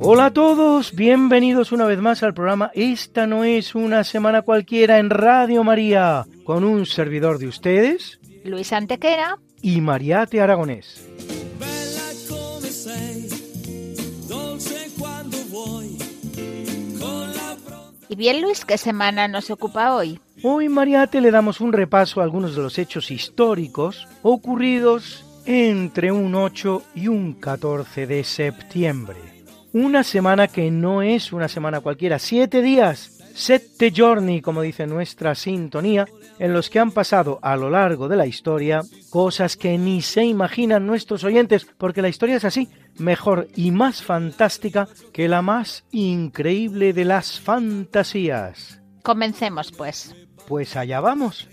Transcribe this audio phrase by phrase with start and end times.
[0.00, 4.98] Hola a todos, bienvenidos una vez más al programa Esta no es una semana cualquiera
[4.98, 9.38] en Radio María, con un servidor de ustedes Luis Antequera.
[9.62, 11.02] y Mariate Aragonés.
[18.08, 20.20] Y bien, Luis, ¿qué semana nos ocupa hoy?
[20.42, 26.34] Hoy Mariate le damos un repaso a algunos de los hechos históricos ocurridos entre un
[26.34, 29.35] 8 y un 14 de septiembre.
[29.76, 35.34] Una semana que no es una semana cualquiera, siete días, sette giorni, como dice nuestra
[35.34, 36.06] sintonía,
[36.38, 40.24] en los que han pasado a lo largo de la historia cosas que ni se
[40.24, 45.84] imaginan nuestros oyentes, porque la historia es así, mejor y más fantástica que la más
[45.92, 48.80] increíble de las fantasías.
[49.02, 50.16] Comencemos, pues.
[50.48, 51.50] Pues allá vamos.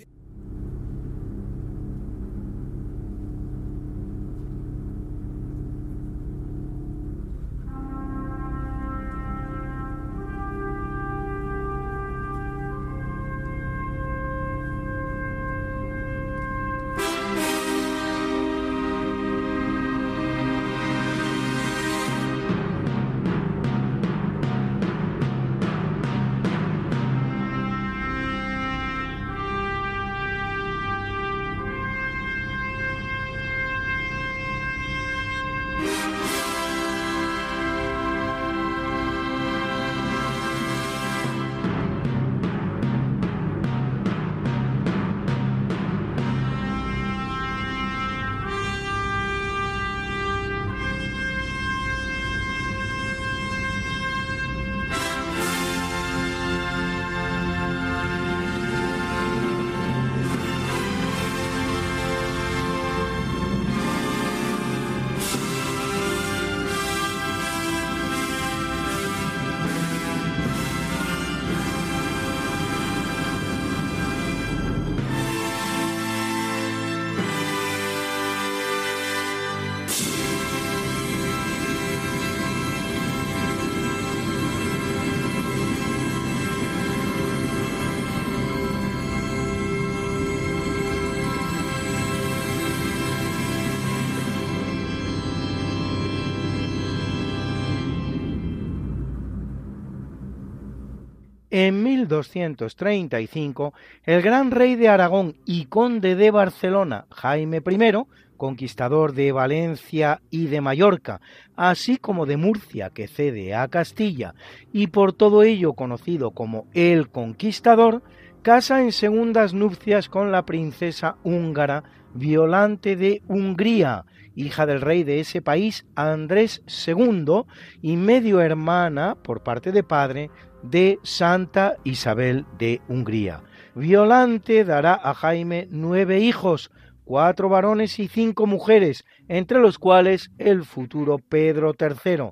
[101.55, 103.75] En 1235,
[104.05, 107.91] el gran rey de Aragón y conde de Barcelona, Jaime I,
[108.37, 111.21] conquistador de Valencia y de Mallorca,
[111.55, 114.33] así como de Murcia, que cede a Castilla,
[114.71, 118.01] y por todo ello conocido como el Conquistador,
[118.41, 121.83] casa en segundas nupcias con la princesa húngara
[122.15, 127.43] Violante de Hungría, hija del rey de ese país, Andrés II,
[127.81, 130.29] y medio hermana, por parte de padre,
[130.63, 133.41] de Santa Isabel de Hungría.
[133.75, 136.71] Violante dará a Jaime nueve hijos,
[137.03, 142.31] cuatro varones y cinco mujeres, entre los cuales el futuro Pedro III,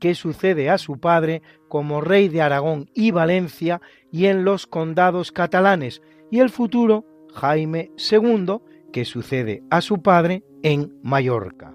[0.00, 3.80] que sucede a su padre como rey de Aragón y Valencia
[4.12, 7.04] y en los condados catalanes, y el futuro
[7.34, 8.58] Jaime II,
[8.92, 11.72] que sucede a su padre en Mallorca.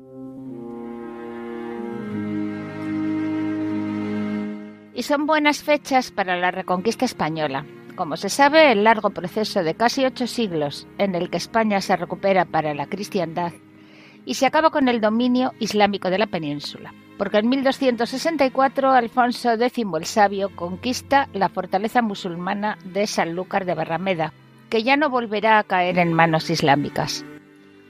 [4.93, 7.65] Y son buenas fechas para la reconquista española.
[7.95, 11.95] Como se sabe, el largo proceso de casi ocho siglos en el que España se
[11.95, 13.53] recupera para la cristiandad
[14.25, 16.93] y se acaba con el dominio islámico de la península.
[17.17, 24.33] Porque en 1264 Alfonso X el Sabio conquista la fortaleza musulmana de Sanlúcar de Barrameda,
[24.69, 27.23] que ya no volverá a caer en manos islámicas.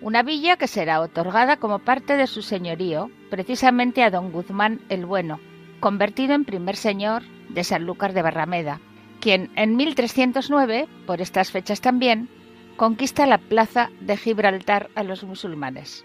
[0.01, 5.05] Una villa que será otorgada como parte de su señorío precisamente a don Guzmán el
[5.05, 5.39] Bueno,
[5.79, 8.81] convertido en primer señor de Sanlúcar de Barrameda,
[9.19, 12.29] quien en 1309, por estas fechas también,
[12.77, 16.03] conquista la plaza de Gibraltar a los musulmanes.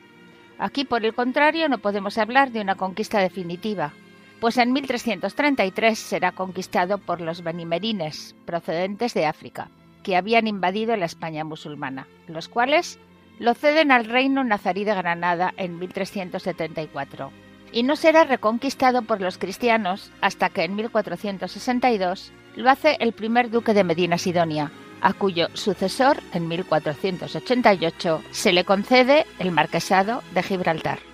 [0.59, 3.95] Aquí, por el contrario, no podemos hablar de una conquista definitiva,
[4.41, 9.71] pues en 1333 será conquistado por los benimerines, procedentes de África,
[10.03, 13.01] que habían invadido la España musulmana, los cuales
[13.39, 17.33] lo ceden al reino nazarí de Granada en 1374
[17.73, 23.51] y no será reconquistado por los cristianos hasta que en 1462 lo hace el primer
[23.51, 24.71] duque de Medina Sidonia,
[25.03, 31.06] a cuyo sucesor en 1488 se le concede el marquesado de Gibraltar.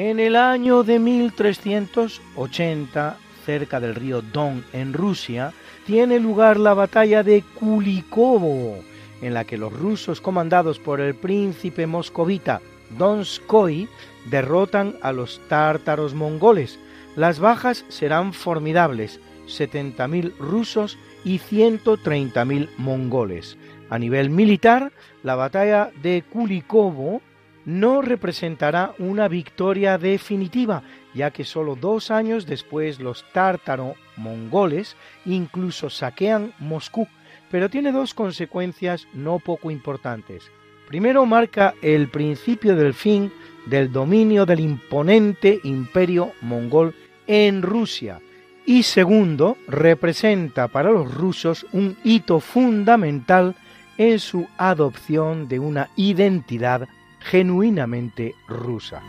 [0.00, 5.52] En el año de 1380, cerca del río Don en Rusia,
[5.86, 8.76] tiene lugar la batalla de Kulikovo,
[9.20, 12.60] en la que los rusos comandados por el príncipe moscovita
[12.96, 13.88] Donskoy
[14.30, 16.78] derrotan a los tártaros mongoles.
[17.16, 19.18] Las bajas serán formidables,
[19.48, 23.58] 70.000 rusos y 130.000 mongoles.
[23.90, 24.92] A nivel militar,
[25.24, 27.20] la batalla de Kulikovo
[27.68, 30.82] no representará una victoria definitiva,
[31.12, 37.06] ya que solo dos años después los tártaro-mongoles incluso saquean Moscú,
[37.50, 40.50] pero tiene dos consecuencias no poco importantes.
[40.86, 43.30] Primero marca el principio del fin
[43.66, 46.94] del dominio del imponente imperio mongol
[47.26, 48.18] en Rusia,
[48.64, 53.54] y segundo, representa para los rusos un hito fundamental
[53.98, 56.88] en su adopción de una identidad
[57.20, 59.02] genuinamente rusa.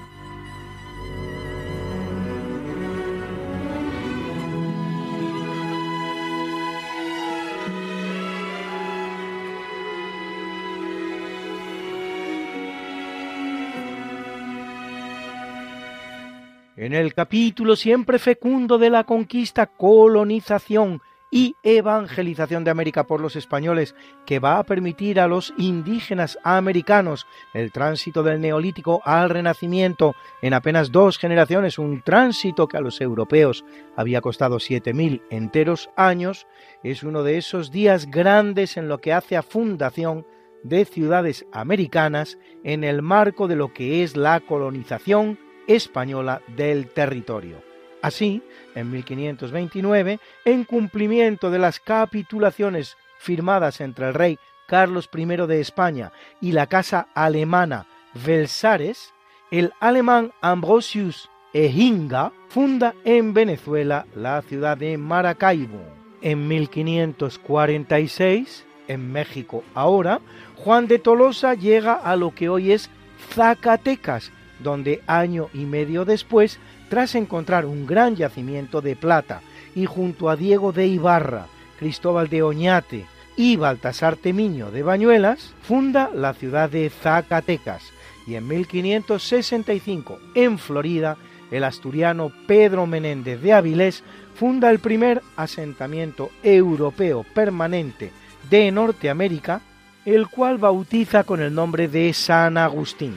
[16.79, 21.01] En el capítulo siempre fecundo de la conquista, colonización
[21.31, 23.95] y evangelización de América por los españoles
[24.25, 30.53] que va a permitir a los indígenas americanos el tránsito del neolítico al renacimiento en
[30.53, 33.63] apenas dos generaciones, un tránsito que a los europeos
[33.95, 36.47] había costado siete mil enteros años,
[36.83, 40.25] es uno de esos días grandes en lo que hace a fundación
[40.63, 47.68] de ciudades americanas en el marco de lo que es la colonización española del territorio.
[48.01, 48.41] Así,
[48.75, 56.13] en 1529, en cumplimiento de las capitulaciones firmadas entre el rey Carlos I de España
[56.39, 59.13] y la casa alemana Versailles,
[59.51, 65.81] el alemán Ambrosius Eginga funda en Venezuela la ciudad de Maracaibo.
[66.21, 70.21] En 1546, en México ahora,
[70.57, 72.91] Juan de Tolosa llega a lo que hoy es
[73.33, 79.41] Zacatecas, donde año y medio después tras encontrar un gran yacimiento de plata
[79.75, 81.47] y junto a Diego de Ibarra,
[81.77, 83.05] Cristóbal de Oñate
[83.37, 87.83] y Baltasar Temiño de Bañuelas, funda la ciudad de Zacatecas
[88.27, 91.17] y en 1565 en Florida
[91.51, 94.03] el asturiano Pedro Menéndez de Avilés
[94.35, 98.11] funda el primer asentamiento europeo permanente
[98.49, 99.61] de Norteamérica,
[100.05, 103.15] el cual bautiza con el nombre de San Agustín.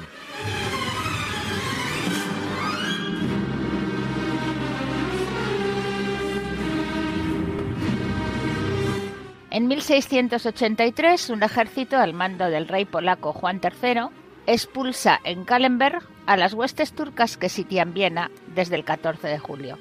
[9.55, 14.05] En 1683, un ejército al mando del rey polaco Juan III
[14.47, 19.77] expulsa en Kallenberg a las huestes turcas que sitian Viena desde el 14 de julio.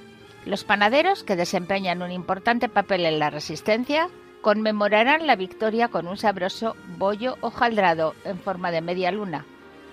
[0.45, 4.09] Los panaderos, que desempeñan un importante papel en la resistencia,
[4.41, 9.45] conmemorarán la victoria con un sabroso bollo hojaldrado en forma de media luna,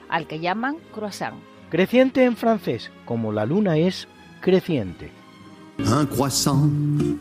[0.09, 1.39] al que llaman croissant.
[1.71, 4.09] Creciente en francés, como la luna es
[4.41, 5.18] creciente.
[5.87, 6.69] Un croissant,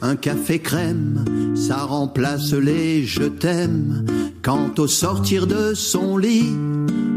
[0.01, 1.23] un café crème,
[1.55, 4.05] ça remplace les je t'aime.
[4.41, 6.55] Quand au sortir de son lit,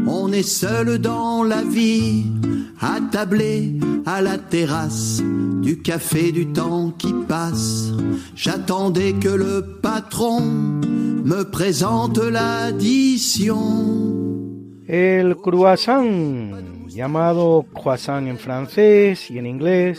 [0.07, 2.25] on est seul dans la vie,
[2.79, 5.21] attablé à la terrasse
[5.61, 7.91] du café du temps qui passe.
[8.35, 13.57] J'attendais que le patron me présente l'addition.
[14.87, 16.03] El croissant,
[16.89, 19.93] llamado croissant en francés y en inglés,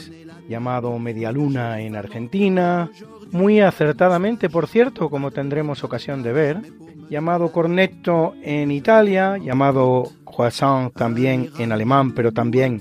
[0.48, 2.90] llamado Medialuna en Argentina,
[3.32, 6.60] muy acertadamente, por cierto, como tendremos ocasión de ver,
[7.08, 12.80] llamado Cornetto en Italia, llamado Croissant también en alemán, pero también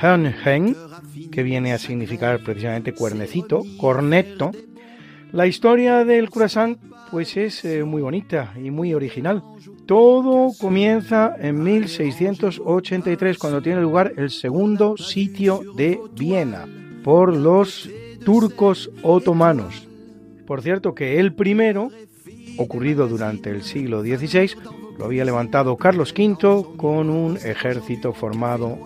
[0.00, 0.76] Hörnchen,
[1.30, 4.50] que viene a significar precisamente cuernecito, cornetto.
[5.32, 6.78] La historia del croissant
[7.10, 9.42] pues es eh, muy bonita y muy original.
[9.86, 16.66] Todo comienza en 1683 cuando tiene lugar el segundo sitio de Viena
[17.06, 17.88] por los
[18.24, 19.86] turcos otomanos.
[20.44, 21.92] Por cierto que el primero,
[22.58, 24.50] ocurrido durante el siglo XVI,
[24.98, 28.76] lo había levantado Carlos V con un ejército formado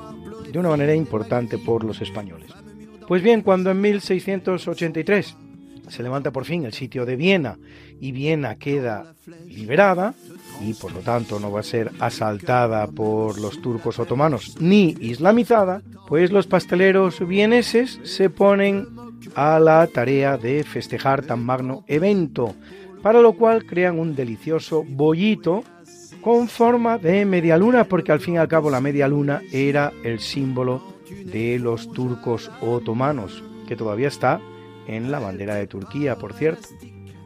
[0.53, 2.51] de una manera importante por los españoles.
[3.09, 5.37] Pues bien, cuando en 1683
[5.89, 7.57] se levanta por fin el sitio de Viena
[8.03, 9.15] y Viena queda
[9.49, 10.13] liberada
[10.61, 15.83] y por lo tanto no va a ser asaltada por los turcos otomanos ni islamizada,
[16.09, 18.87] pues los pasteleros vieneses se ponen
[19.35, 22.55] a la tarea de festejar tan magno evento,
[23.03, 25.65] para lo cual crean un delicioso bollito
[26.21, 29.93] con forma de media luna, porque al fin y al cabo la media luna era
[30.05, 30.83] el símbolo
[31.25, 34.41] de los turcos otomanos, que todavía está
[34.87, 36.69] en la bandera de Turquía, por cierto.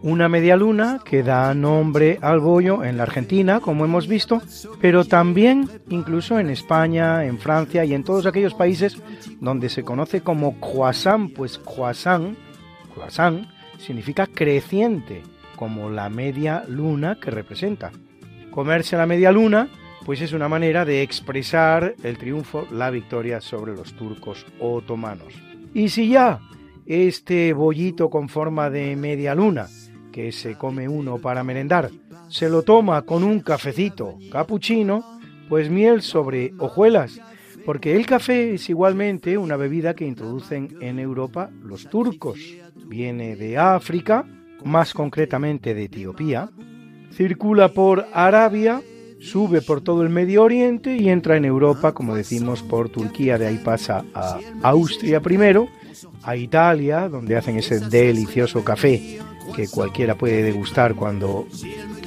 [0.05, 4.43] Una media luna que da nombre al bollo en la Argentina, como hemos visto,
[4.79, 8.99] pero también incluso en España, en Francia y en todos aquellos países
[9.41, 12.37] donde se conoce como croissant, pues croissant,
[12.93, 15.23] croissant significa creciente,
[15.57, 17.91] como la media luna que representa.
[18.51, 19.71] Comerse la media luna,
[20.05, 25.33] pues es una manera de expresar el triunfo, la victoria sobre los turcos otomanos.
[25.73, 26.41] Y si ya
[26.85, 29.67] este bollito con forma de media luna
[30.15, 31.91] que se come uno para merendar,
[32.29, 35.19] se lo toma con un cafecito capuchino,
[35.49, 37.21] pues miel sobre hojuelas,
[37.67, 42.39] porque el café es igualmente una bebida que introducen en Europa los turcos.
[42.87, 44.25] Viene de África,
[44.65, 46.49] más concretamente de Etiopía,
[47.11, 48.83] circula por Arabia,
[49.19, 53.49] sube por todo el Medio Oriente y entra en Europa, como decimos, por Turquía, de
[53.49, 55.67] ahí pasa a Austria primero,
[56.23, 59.19] a Italia, donde hacen ese delicioso café
[59.55, 61.47] que cualquiera puede degustar cuando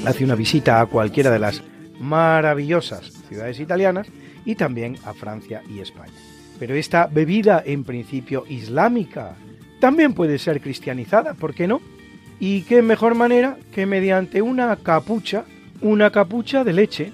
[0.05, 1.63] hace una visita a cualquiera de las
[1.99, 4.07] maravillosas ciudades italianas
[4.45, 6.13] y también a Francia y España.
[6.59, 9.35] Pero esta bebida en principio islámica
[9.79, 11.81] también puede ser cristianizada, ¿por qué no?
[12.39, 15.45] Y qué mejor manera que mediante una capucha,
[15.81, 17.11] una capucha de leche,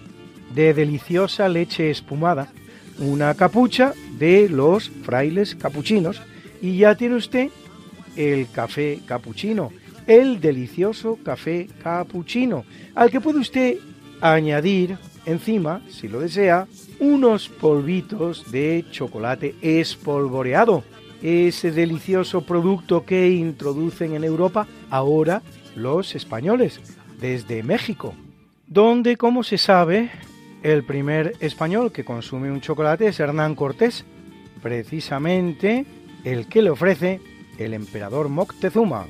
[0.54, 2.52] de deliciosa leche espumada,
[3.00, 6.22] una capucha de los frailes capuchinos,
[6.62, 7.50] y ya tiene usted
[8.16, 9.72] el café capuchino,
[10.08, 13.78] el delicioso café capuchino, al que puede usted
[14.22, 16.68] añadir encima, si lo desea,
[17.00, 20.84] unos polvitos de chocolate espolvoreado,
[21.22, 25.42] ese delicioso producto que introducen en Europa ahora
[25.76, 26.80] los españoles,
[27.20, 28.14] desde México,
[28.68, 30.12] donde, como se sabe,
[30.64, 34.06] el primer español que consume un chocolate es Hernán Cortés,
[34.62, 35.86] precisamente
[36.24, 37.20] el que le ofrece
[37.58, 39.06] el emperador Moctezuma.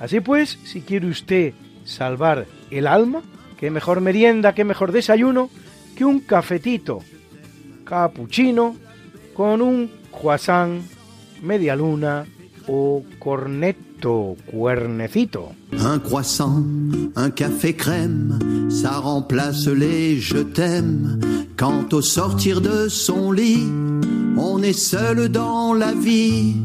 [0.00, 3.22] Así pues, si quiere usted salvar el alma,
[3.58, 5.50] qué mejor merienda, qué mejor desayuno
[5.96, 7.00] que un cafetito
[7.84, 8.76] capuchino
[9.34, 10.80] con un croissant,
[11.42, 12.24] media luna
[12.68, 15.52] o cornetto, cuernecito.
[15.72, 16.64] Un croissant,
[17.16, 18.38] un café crème,
[18.70, 21.20] ça remplace les je t'aime.
[21.56, 23.68] Quand au sortir de son lit,
[24.36, 26.56] on est seul dans la vie,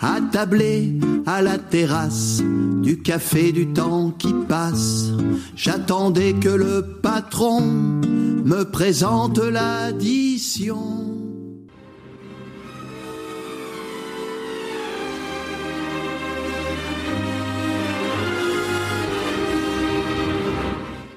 [0.00, 2.42] attablé à la terrasse
[2.82, 5.12] du café du temps qui passe.
[5.54, 11.02] J'attendais que le patron me présente l'addition.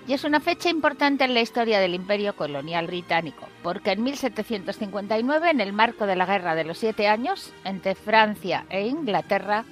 [0.08, 5.50] Y es una fecha importante en la historia del imperio colonial británico, porque en 1759,
[5.50, 9.66] en el marco de la Guerra de los Siete Años entre Francia e Inglaterra,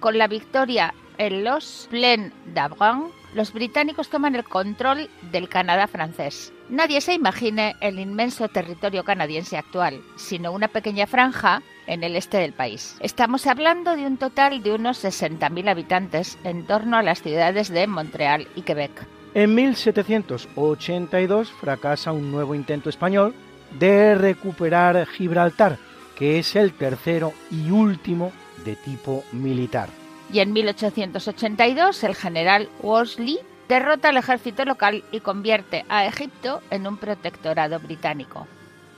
[0.00, 6.52] con la victoria en los Plaines d'Avran, los británicos toman el control del Canadá francés.
[6.70, 12.38] Nadie se imagine el inmenso territorio canadiense actual, sino una pequeña franja en el este
[12.38, 12.96] del país.
[13.00, 17.86] Estamos hablando de un total de unos 60.000 habitantes en torno a las ciudades de
[17.86, 19.06] Montreal y Quebec.
[19.34, 23.34] En 1782 fracasa un nuevo intento español
[23.78, 25.78] de recuperar Gibraltar,
[26.16, 28.32] que es el tercero y último
[28.64, 29.88] de tipo militar.
[30.32, 36.86] Y en 1882 el general Worsley derrota al ejército local y convierte a Egipto en
[36.86, 38.46] un protectorado británico,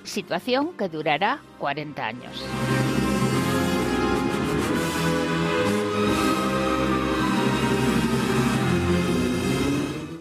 [0.02, 2.44] situación que durará 40 años.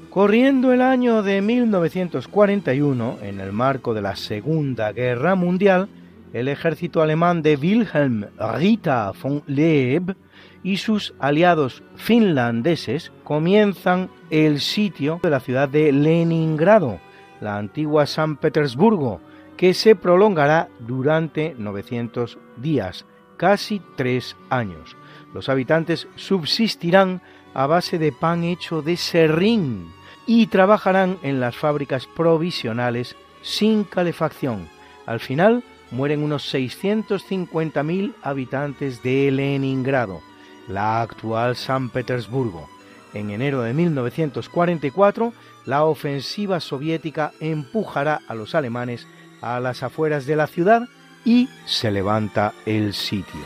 [0.10, 5.88] Corriendo el año de 1941, en el marco de la Segunda Guerra Mundial,
[6.34, 10.16] el ejército alemán de Wilhelm Rita von Leeb
[10.64, 17.00] y sus aliados finlandeses comienzan el sitio de la ciudad de Leningrado,
[17.42, 19.22] la antigua San Petersburgo,
[19.58, 23.06] que se prolongará durante 900 días,
[23.38, 24.96] casi tres años.
[25.34, 27.22] Los habitantes subsistirán
[27.54, 29.92] a base de pan hecho de serrín,
[30.30, 34.70] y trabajarán en las fábricas provisionales sin calefacción.
[35.08, 40.22] Al final mueren unos 650.000 habitantes de Leningrado,
[40.70, 42.70] la actual San Petersburgo.
[43.14, 45.34] En enero de 1944,
[45.66, 49.08] la ofensiva soviética empujará a los alemanes
[49.42, 50.88] a las afueras de la ciudad
[51.26, 53.42] y se levanta el sitio.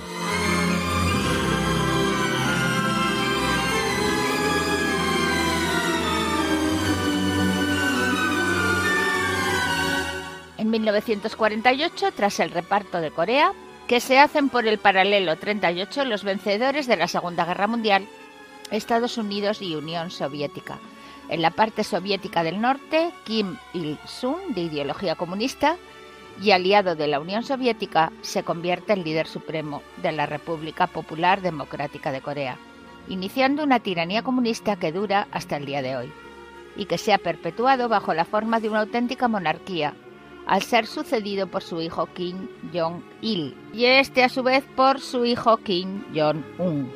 [10.57, 13.53] En 1948, tras el reparto de Corea,
[13.93, 18.07] que se hacen por el paralelo 38 los vencedores de la Segunda Guerra Mundial,
[18.71, 20.79] Estados Unidos y Unión Soviética.
[21.29, 25.77] En la parte soviética del norte, Kim Il-sung, de ideología comunista
[26.41, 31.41] y aliado de la Unión Soviética, se convierte en líder supremo de la República Popular
[31.41, 32.57] Democrática de Corea,
[33.09, 36.11] iniciando una tiranía comunista que dura hasta el día de hoy
[36.75, 39.93] y que se ha perpetuado bajo la forma de una auténtica monarquía,
[40.45, 45.25] al ser sucedido por su hijo Kim Jong-il y este a su vez por su
[45.25, 46.91] hijo Kim Jong-un.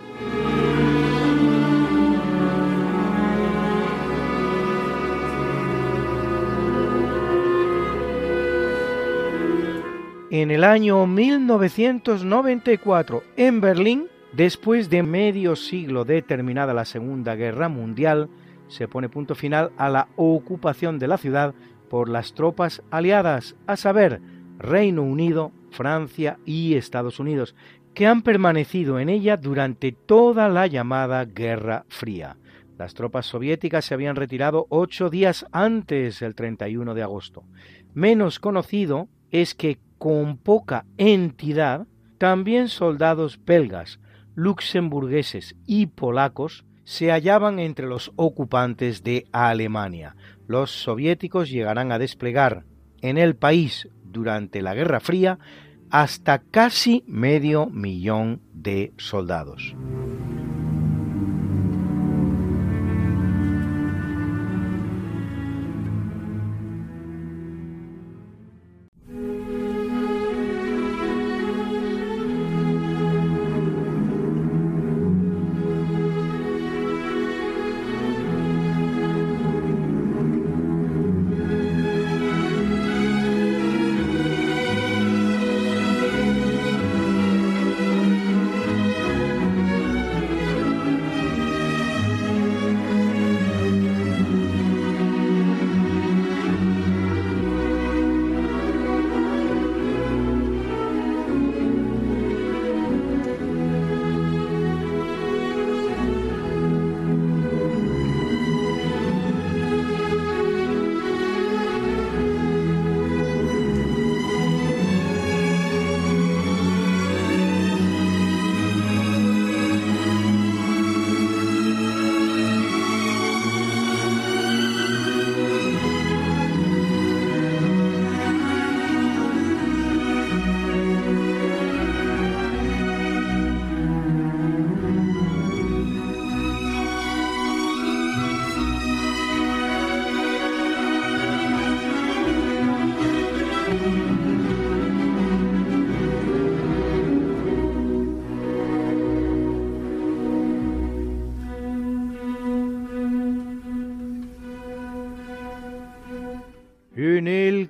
[10.30, 17.70] En el año 1994, en Berlín, después de medio siglo de terminada la Segunda Guerra
[17.70, 18.27] Mundial,
[18.68, 21.56] se pone punto final a la ocupación de la ciudad
[21.89, 24.22] por las tropas aliadas, a saber,
[24.58, 27.56] Reino Unido, Francia y Estados Unidos,
[27.94, 32.38] que han permanecido en ella durante toda la llamada Guerra Fría.
[32.77, 37.44] Las tropas soviéticas se habían retirado ocho días antes del 31 de agosto.
[37.94, 41.88] Menos conocido es que con poca entidad,
[42.20, 44.00] también soldados belgas,
[44.36, 50.15] luxemburgueses y polacos se hallaban entre los ocupantes de Alemania.
[50.48, 52.63] Los soviéticos llegarán a desplegar
[53.01, 55.39] en el país durante la Guerra Fría
[55.89, 59.75] hasta casi medio millón de soldados.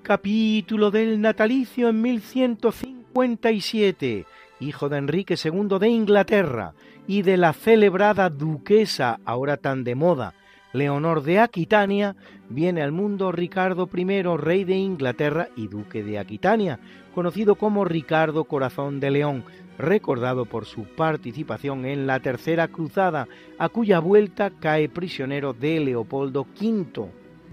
[0.08, 4.26] Capítulo del natalicio en 1157,
[4.62, 6.74] hijo de Enrique II de Inglaterra
[7.08, 10.34] y de la celebrada duquesa, ahora tan de moda,
[10.72, 12.16] Leonor de Aquitania,
[12.48, 16.80] viene al mundo Ricardo I, rey de Inglaterra y duque de Aquitania,
[17.14, 19.44] conocido como Ricardo Corazón de León,
[19.78, 23.28] recordado por su participación en la Tercera Cruzada,
[23.60, 27.10] a cuya vuelta cae prisionero de Leopoldo V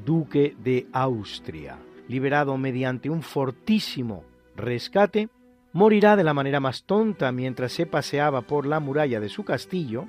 [0.06, 1.78] duque de Austria.
[2.08, 4.24] Liberado mediante un fortísimo
[4.56, 5.28] rescate,
[5.72, 10.06] morirá de la manera más tonta mientras se paseaba por la muralla de su castillo,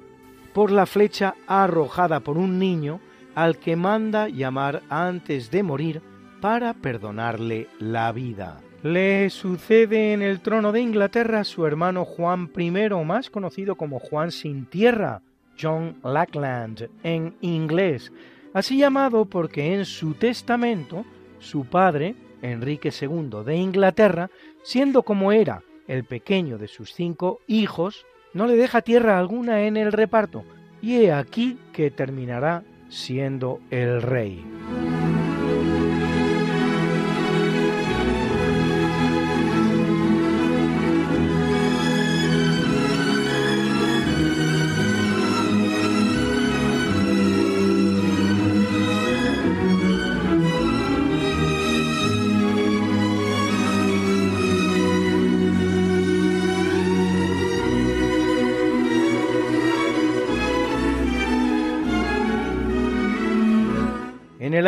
[0.54, 3.00] por la flecha arrojada por un niño
[3.34, 6.02] al que manda llamar antes de morir
[6.42, 8.62] para perdonarle la vida.
[8.84, 12.72] Le sucede en el trono de Inglaterra su hermano Juan I,
[13.04, 15.22] más conocido como Juan sin tierra,
[15.60, 18.12] John Lackland en inglés,
[18.54, 21.04] así llamado porque en su testamento
[21.40, 24.30] su padre, Enrique II de Inglaterra,
[24.64, 29.78] siendo como era el pequeño de sus cinco hijos, no le deja tierra alguna en
[29.78, 30.44] el reparto,
[30.82, 34.55] y he aquí que terminará siendo el rey.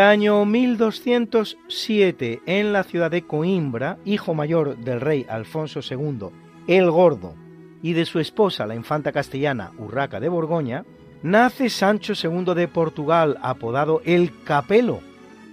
[0.08, 6.30] Año 1207, en la ciudad de Coimbra, hijo mayor del rey Alfonso II
[6.68, 7.36] el Gordo
[7.82, 10.84] y de su esposa, la infanta castellana Urraca de Borgoña,
[11.24, 15.00] nace Sancho II de Portugal, apodado el Capelo,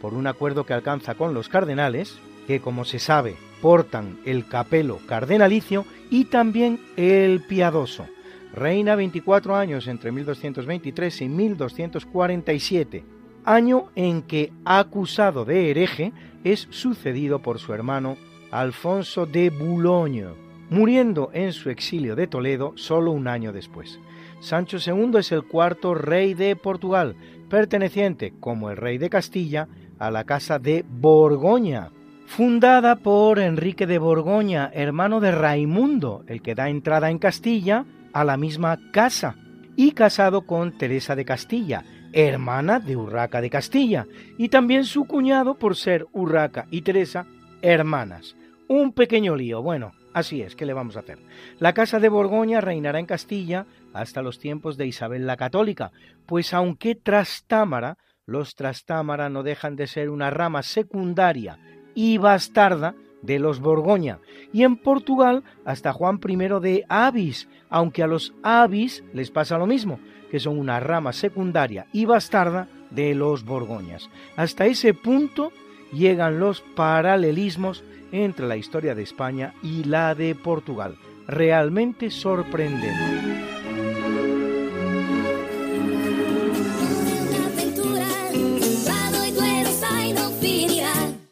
[0.00, 4.98] por un acuerdo que alcanza con los cardenales, que como se sabe portan el capelo
[5.06, 8.06] cardenalicio y también el piadoso.
[8.52, 13.04] Reina 24 años entre 1223 y 1247,
[13.44, 16.12] año en que, acusado de hereje,
[16.44, 18.16] es sucedido por su hermano
[18.50, 20.28] Alfonso de Boulogne,
[20.70, 23.98] muriendo en su exilio de Toledo solo un año después.
[24.40, 27.16] Sancho II es el cuarto rey de Portugal,
[27.48, 31.90] perteneciente, como el rey de Castilla, a la casa de Borgoña,
[32.26, 38.24] fundada por Enrique de Borgoña, hermano de Raimundo, el que da entrada en Castilla a
[38.24, 39.36] la misma casa,
[39.76, 44.06] y casado con Teresa de Castilla, hermana de Urraca de Castilla,
[44.38, 47.26] y también su cuñado por ser Urraca y Teresa
[47.60, 48.36] hermanas.
[48.68, 51.18] Un pequeño lío, bueno, así es, ¿qué le vamos a hacer?
[51.58, 55.90] La casa de Borgoña reinará en Castilla hasta los tiempos de Isabel la Católica,
[56.26, 61.58] pues aunque Trastámara, los Trastámara no dejan de ser una rama secundaria
[61.94, 64.20] y bastarda de los Borgoña,
[64.52, 69.66] y en Portugal hasta Juan I de Avis, aunque a los Avis les pasa lo
[69.66, 69.98] mismo,
[70.34, 74.10] que son una rama secundaria y bastarda de los Borgoñas.
[74.34, 75.52] Hasta ese punto
[75.92, 80.96] llegan los paralelismos entre la historia de España y la de Portugal.
[81.28, 83.53] Realmente sorprendente.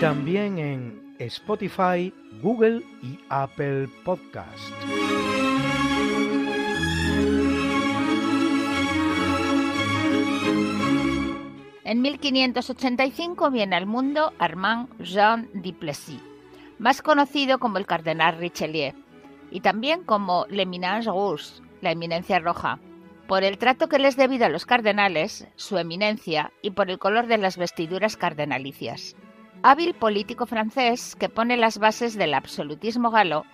[0.00, 4.58] También en Spotify, Google y Apple Podcast.
[11.84, 16.20] En 1585 viene al mundo Armand Jean Duplessis,
[16.78, 18.94] más conocido como el cardenal Richelieu,
[19.50, 22.80] y también como l'Eminence Rouge, la eminencia roja,
[23.28, 27.26] por el trato que les debido a los cardenales, su eminencia, y por el color
[27.26, 29.14] de las vestiduras cardenalicias
[29.64, 33.46] hábil político francés que pone las bases del absolutismo galo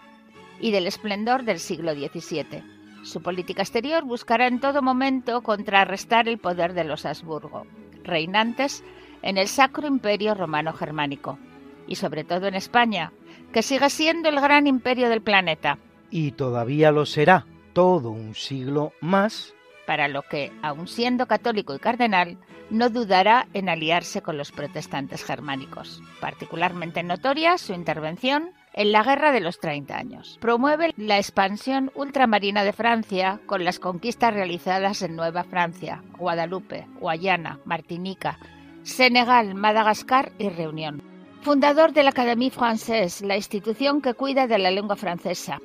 [0.60, 2.64] y del esplendor del siglo XVII.
[3.04, 7.64] Su política exterior buscará en todo momento contrarrestar el poder de los Habsburgo,
[8.02, 8.82] reinantes
[9.22, 11.38] en el Sacro Imperio Romano Germánico,
[11.86, 13.12] y sobre todo en España,
[13.52, 15.78] que sigue siendo el gran imperio del planeta.
[16.10, 19.54] Y todavía lo será todo un siglo más
[19.86, 22.36] para lo que, aun siendo católico y cardenal,
[22.70, 26.02] no dudará en aliarse con los protestantes germánicos.
[26.20, 30.38] Particularmente notoria su intervención en la Guerra de los Treinta Años.
[30.40, 37.58] Promueve la expansión ultramarina de Francia con las conquistas realizadas en Nueva Francia, Guadalupe, Guayana,
[37.64, 38.38] Martinica,
[38.82, 41.02] Senegal, Madagascar y Reunión.
[41.42, 45.58] Fundador de la Académie Française, la institución que cuida de la lengua francesa.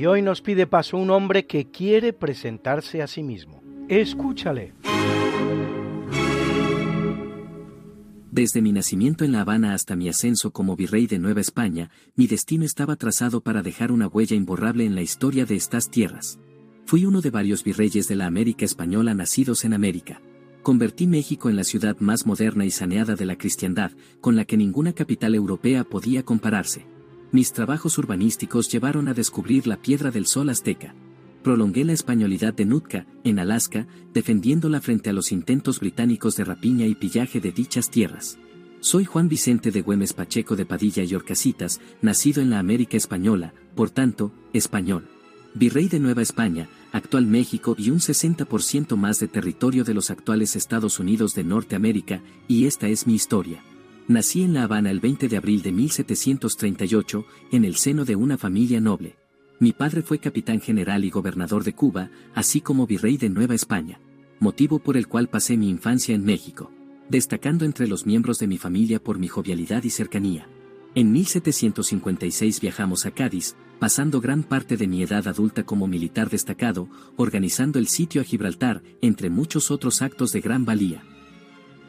[0.00, 3.62] Y hoy nos pide paso un hombre que quiere presentarse a sí mismo.
[3.86, 4.72] Escúchale.
[8.30, 12.26] Desde mi nacimiento en La Habana hasta mi ascenso como virrey de Nueva España, mi
[12.26, 16.38] destino estaba trazado para dejar una huella imborrable en la historia de estas tierras.
[16.86, 20.22] Fui uno de varios virreyes de la América española nacidos en América.
[20.62, 24.56] Convertí México en la ciudad más moderna y saneada de la cristiandad, con la que
[24.56, 26.86] ninguna capital europea podía compararse.
[27.32, 30.96] Mis trabajos urbanísticos llevaron a descubrir la Piedra del Sol azteca.
[31.44, 36.86] Prolongué la españolidad de Nootka, en Alaska, defendiéndola frente a los intentos británicos de rapiña
[36.86, 38.36] y pillaje de dichas tierras.
[38.80, 43.54] Soy Juan Vicente de Güemes Pacheco de Padilla y Orcasitas, nacido en la América Española,
[43.76, 45.06] por tanto, español.
[45.54, 50.56] virrey de Nueva España, actual México y un 60% más de territorio de los actuales
[50.56, 53.62] Estados Unidos de Norteamérica, y esta es mi historia.
[54.10, 58.36] Nací en La Habana el 20 de abril de 1738, en el seno de una
[58.36, 59.14] familia noble.
[59.60, 64.00] Mi padre fue capitán general y gobernador de Cuba, así como virrey de Nueva España,
[64.40, 66.72] motivo por el cual pasé mi infancia en México,
[67.08, 70.48] destacando entre los miembros de mi familia por mi jovialidad y cercanía.
[70.96, 76.88] En 1756 viajamos a Cádiz, pasando gran parte de mi edad adulta como militar destacado,
[77.14, 81.04] organizando el sitio a Gibraltar, entre muchos otros actos de gran valía.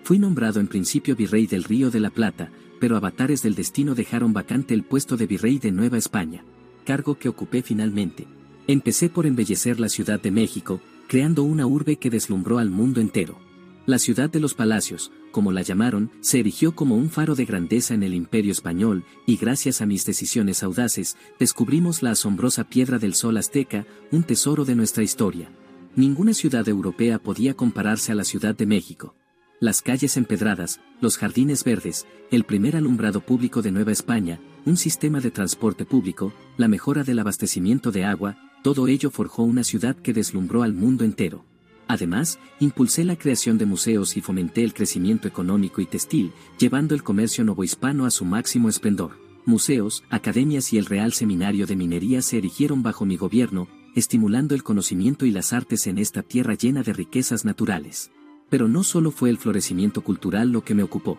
[0.04, 4.34] Fui nombrado en principio virrey del Río de la Plata, pero avatares del destino dejaron
[4.34, 6.44] vacante el puesto de virrey de Nueva España,
[6.86, 8.28] cargo que ocupé finalmente.
[8.68, 13.38] Empecé por embellecer la Ciudad de México, creando una urbe que deslumbró al mundo entero.
[13.86, 17.94] La ciudad de los palacios, como la llamaron, se erigió como un faro de grandeza
[17.94, 23.14] en el imperio español, y gracias a mis decisiones audaces, descubrimos la asombrosa piedra del
[23.14, 25.52] sol azteca, un tesoro de nuestra historia.
[25.96, 29.16] Ninguna ciudad europea podía compararse a la Ciudad de México.
[29.64, 35.20] Las calles empedradas, los jardines verdes, el primer alumbrado público de Nueva España, un sistema
[35.20, 40.14] de transporte público, la mejora del abastecimiento de agua, todo ello forjó una ciudad que
[40.14, 41.46] deslumbró al mundo entero.
[41.88, 47.04] Además, impulsé la creación de museos y fomenté el crecimiento económico y textil, llevando el
[47.04, 49.12] comercio novohispano a su máximo esplendor.
[49.46, 54.64] Museos, academias y el Real Seminario de Minería se erigieron bajo mi gobierno, estimulando el
[54.64, 58.10] conocimiento y las artes en esta tierra llena de riquezas naturales.
[58.52, 61.18] Pero no solo fue el florecimiento cultural lo que me ocupó.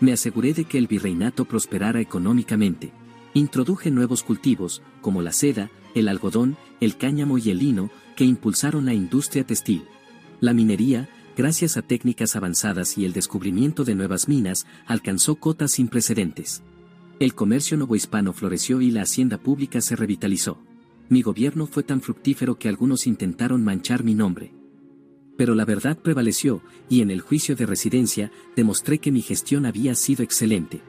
[0.00, 2.92] Me aseguré de que el virreinato prosperara económicamente.
[3.34, 8.86] Introduje nuevos cultivos, como la seda, el algodón, el cáñamo y el lino, que impulsaron
[8.86, 9.82] la industria textil.
[10.40, 15.88] La minería, gracias a técnicas avanzadas y el descubrimiento de nuevas minas, alcanzó cotas sin
[15.88, 16.62] precedentes.
[17.18, 20.58] El comercio novohispano floreció y la hacienda pública se revitalizó.
[21.08, 24.57] Mi gobierno fue tan fructífero que algunos intentaron manchar mi nombre.
[25.38, 29.94] Pero la verdad prevaleció, y en el juicio de residencia demostré que mi gestión había
[29.94, 30.82] sido excelente.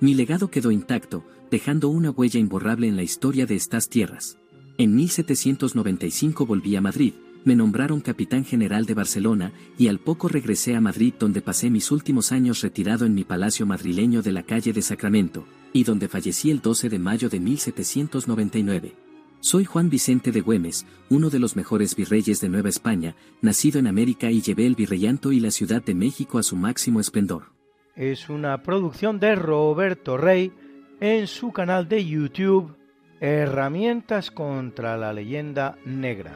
[0.00, 4.38] Mi legado quedó intacto, dejando una huella imborrable en la historia de estas tierras.
[4.78, 7.14] En 1795 volví a Madrid,
[7.44, 11.90] me nombraron capitán general de Barcelona y al poco regresé a Madrid donde pasé mis
[11.90, 16.50] últimos años retirado en mi palacio madrileño de la calle de Sacramento, y donde fallecí
[16.50, 19.05] el 12 de mayo de 1799.
[19.40, 23.86] Soy Juan Vicente de Güemes, uno de los mejores virreyes de Nueva España, nacido en
[23.86, 27.52] América y llevé el virreyanto y la Ciudad de México a su máximo esplendor.
[27.94, 30.52] Es una producción de Roberto Rey
[31.00, 32.76] en su canal de YouTube
[33.20, 36.32] Herramientas contra la leyenda negra.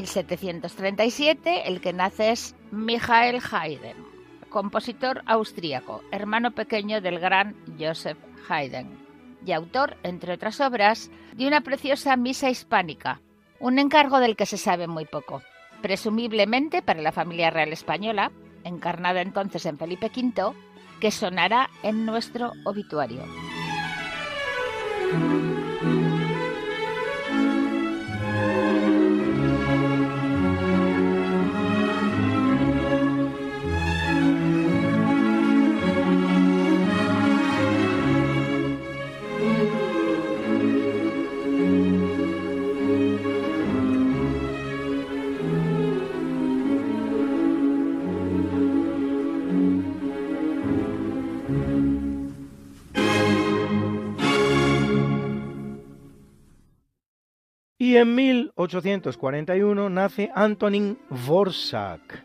[0.00, 3.96] 1737 el que nace es Michael Haydn,
[4.48, 8.16] compositor austríaco, hermano pequeño del gran Joseph
[8.48, 8.88] Haydn,
[9.44, 13.20] y autor, entre otras obras, de una preciosa misa hispánica,
[13.58, 15.42] un encargo del que se sabe muy poco,
[15.82, 18.32] presumiblemente para la familia real española,
[18.64, 20.54] encarnada entonces en Felipe V,
[20.98, 23.22] que sonará en nuestro obituario.
[57.90, 62.22] Y en 1841 nace Antonín Dvořák,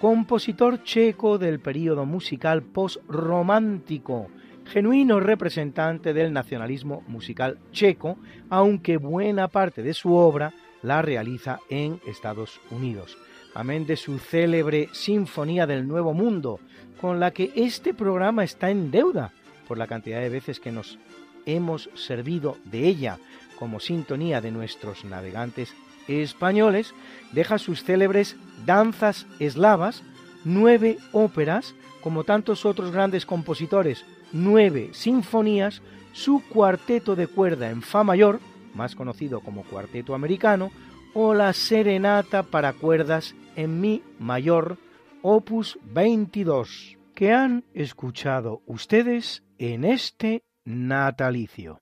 [0.00, 4.26] compositor checo del período musical post-romántico,
[4.64, 8.18] genuino representante del nacionalismo musical checo,
[8.50, 13.16] aunque buena parte de su obra la realiza en Estados Unidos.
[13.54, 16.58] Amén de su célebre Sinfonía del Nuevo Mundo,
[17.00, 19.30] con la que este programa está en deuda
[19.68, 20.98] por la cantidad de veces que nos
[21.46, 23.20] hemos servido de ella
[23.58, 25.74] como sintonía de nuestros navegantes
[26.08, 26.94] españoles,
[27.32, 30.02] deja sus célebres danzas eslavas,
[30.44, 38.04] nueve óperas, como tantos otros grandes compositores, nueve sinfonías, su cuarteto de cuerda en Fa
[38.04, 38.40] mayor,
[38.74, 40.70] más conocido como cuarteto americano,
[41.14, 44.76] o la serenata para cuerdas en Mi mayor,
[45.22, 51.80] opus 22, que han escuchado ustedes en este natalicio.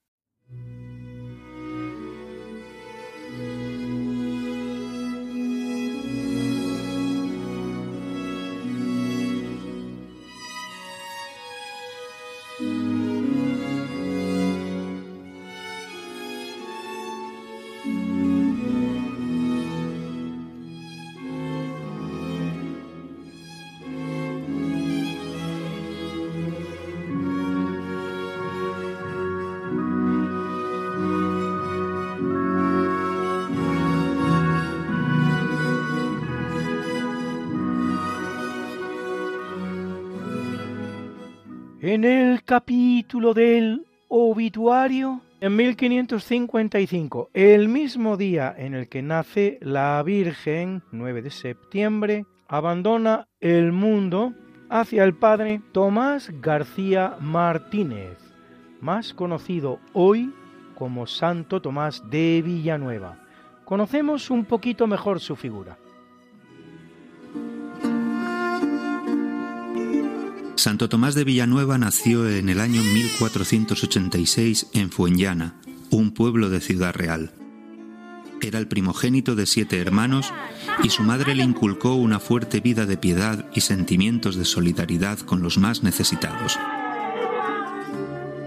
[41.86, 50.02] En el capítulo del obituario, en 1555, el mismo día en el que nace la
[50.02, 54.32] Virgen, 9 de septiembre, abandona el mundo
[54.70, 58.16] hacia el padre Tomás García Martínez,
[58.80, 60.32] más conocido hoy
[60.76, 63.18] como Santo Tomás de Villanueva.
[63.66, 65.76] Conocemos un poquito mejor su figura.
[70.64, 75.56] Santo Tomás de Villanueva nació en el año 1486 en Fuenllana,
[75.90, 77.34] un pueblo de Ciudad Real.
[78.40, 80.32] Era el primogénito de siete hermanos
[80.82, 85.42] y su madre le inculcó una fuerte vida de piedad y sentimientos de solidaridad con
[85.42, 86.58] los más necesitados.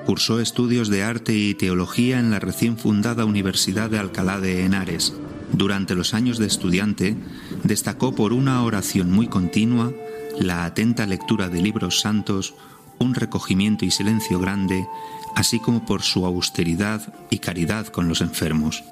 [0.07, 5.13] Cursó estudios de arte y teología en la recién fundada Universidad de Alcalá de Henares.
[5.53, 7.15] Durante los años de estudiante,
[7.63, 9.93] destacó por una oración muy continua,
[10.39, 12.53] la atenta lectura de libros santos,
[12.99, 14.87] un recogimiento y silencio grande,
[15.35, 18.83] así como por su austeridad y caridad con los enfermos.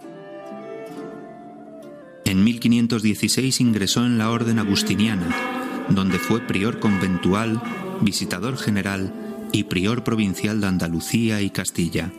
[2.26, 5.28] En 1516 ingresó en la Orden Agustiniana,
[5.90, 7.62] donde fue prior conventual,
[8.02, 9.14] visitador general
[9.52, 12.12] y prior provincial de Andalucía y Castilla.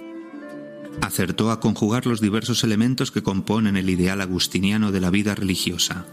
[1.03, 6.07] Acertó a conjugar los diversos elementos que componen el ideal agustiniano de la vida religiosa.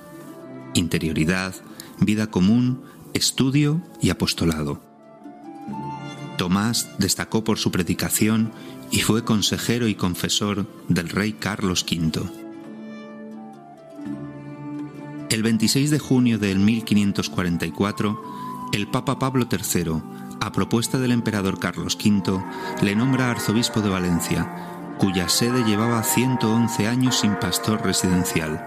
[0.74, 1.56] Interioridad,
[2.00, 2.82] vida común,
[3.14, 4.82] estudio y apostolado.
[6.38, 8.52] Tomás destacó por su predicación
[8.92, 12.22] y fue consejero y confesor del rey Carlos V.
[15.30, 18.22] El 26 de junio de 1544,
[18.74, 20.02] el Papa Pablo III,
[20.42, 22.44] a propuesta del emperador Carlos V,
[22.82, 28.64] le nombra arzobispo de Valencia, cuya sede llevaba 111 años sin pastor residencial.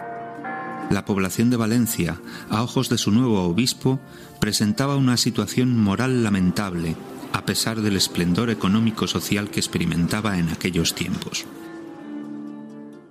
[0.90, 4.00] La población de Valencia, a ojos de su nuevo obispo,
[4.46, 6.94] presentaba una situación moral lamentable,
[7.32, 11.46] a pesar del esplendor económico-social que experimentaba en aquellos tiempos.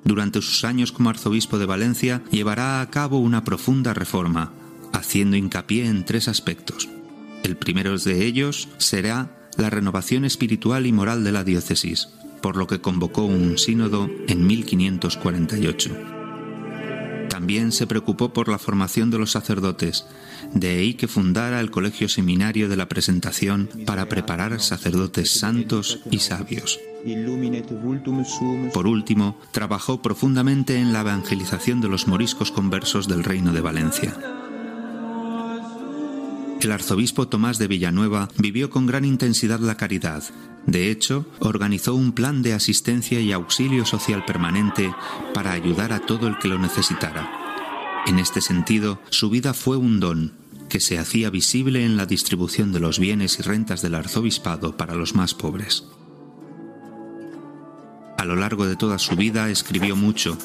[0.06, 4.54] Durante sus años como arzobispo de Valencia llevará a cabo una profunda reforma,
[4.94, 6.88] haciendo hincapié en tres aspectos.
[7.44, 12.08] El primero de ellos será la renovación espiritual y moral de la diócesis,
[12.42, 15.98] por lo que convocó un sínodo en 1548.
[17.28, 20.06] También se preocupó por la formación de los sacerdotes,
[20.56, 26.20] de ahí que fundara el Colegio Seminario de la Presentación para preparar sacerdotes santos y
[26.20, 26.80] sabios.
[28.74, 34.18] Por último, trabajó profundamente en la evangelización de los moriscos conversos del Reino de Valencia.
[36.62, 40.24] El arzobispo Tomás de Villanueva vivió con gran intensidad la caridad.
[40.66, 44.92] De hecho, organizó un plan de asistencia y auxilio social permanente
[45.34, 47.30] para ayudar a todo el que lo necesitara.
[48.08, 50.45] En este sentido, su vida fue un don,
[50.76, 54.94] que se hacía visible en la distribución de los bienes y rentas del arzobispado para
[54.94, 55.86] los más pobres.
[58.18, 60.38] A lo largo de toda su vida escribió mucho,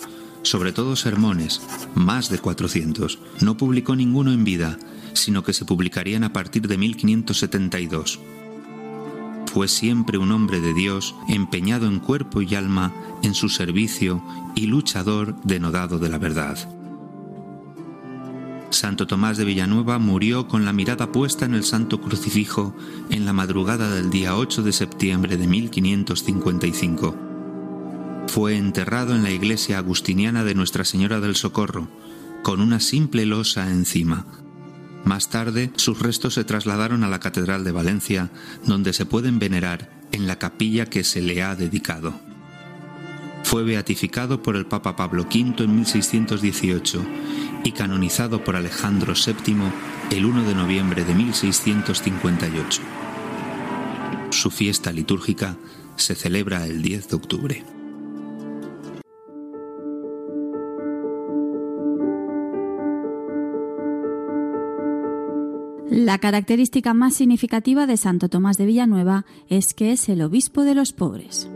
[0.42, 1.60] sobre todo sermones,
[1.96, 3.18] más de 400.
[3.40, 4.78] No publicó ninguno en vida,
[5.14, 8.20] sino que se publicarían a partir de 1572.
[9.52, 14.22] Fue siempre un hombre de Dios, empeñado en cuerpo y alma en su servicio
[14.54, 16.79] y luchador denodado de la verdad.
[18.70, 22.74] Santo Tomás de Villanueva murió con la mirada puesta en el Santo Crucifijo
[23.10, 27.16] en la madrugada del día 8 de septiembre de 1555.
[28.28, 31.88] Fue enterrado en la iglesia agustiniana de Nuestra Señora del Socorro,
[32.42, 34.26] con una simple losa encima,
[35.04, 38.30] más tarde, sus restos se trasladaron a la Catedral de Valencia,
[38.66, 42.29] donde se pueden venerar en la capilla que se le ha dedicado.
[43.42, 47.04] Fue beatificado por el Papa Pablo V en 1618
[47.64, 52.82] y canonizado por Alejandro VII el 1 de noviembre de 1658.
[54.30, 55.56] Su fiesta litúrgica
[55.96, 57.64] se celebra el 10 de octubre.
[65.90, 70.76] La característica más significativa de Santo Tomás de Villanueva es que es el obispo de
[70.76, 71.50] los pobres.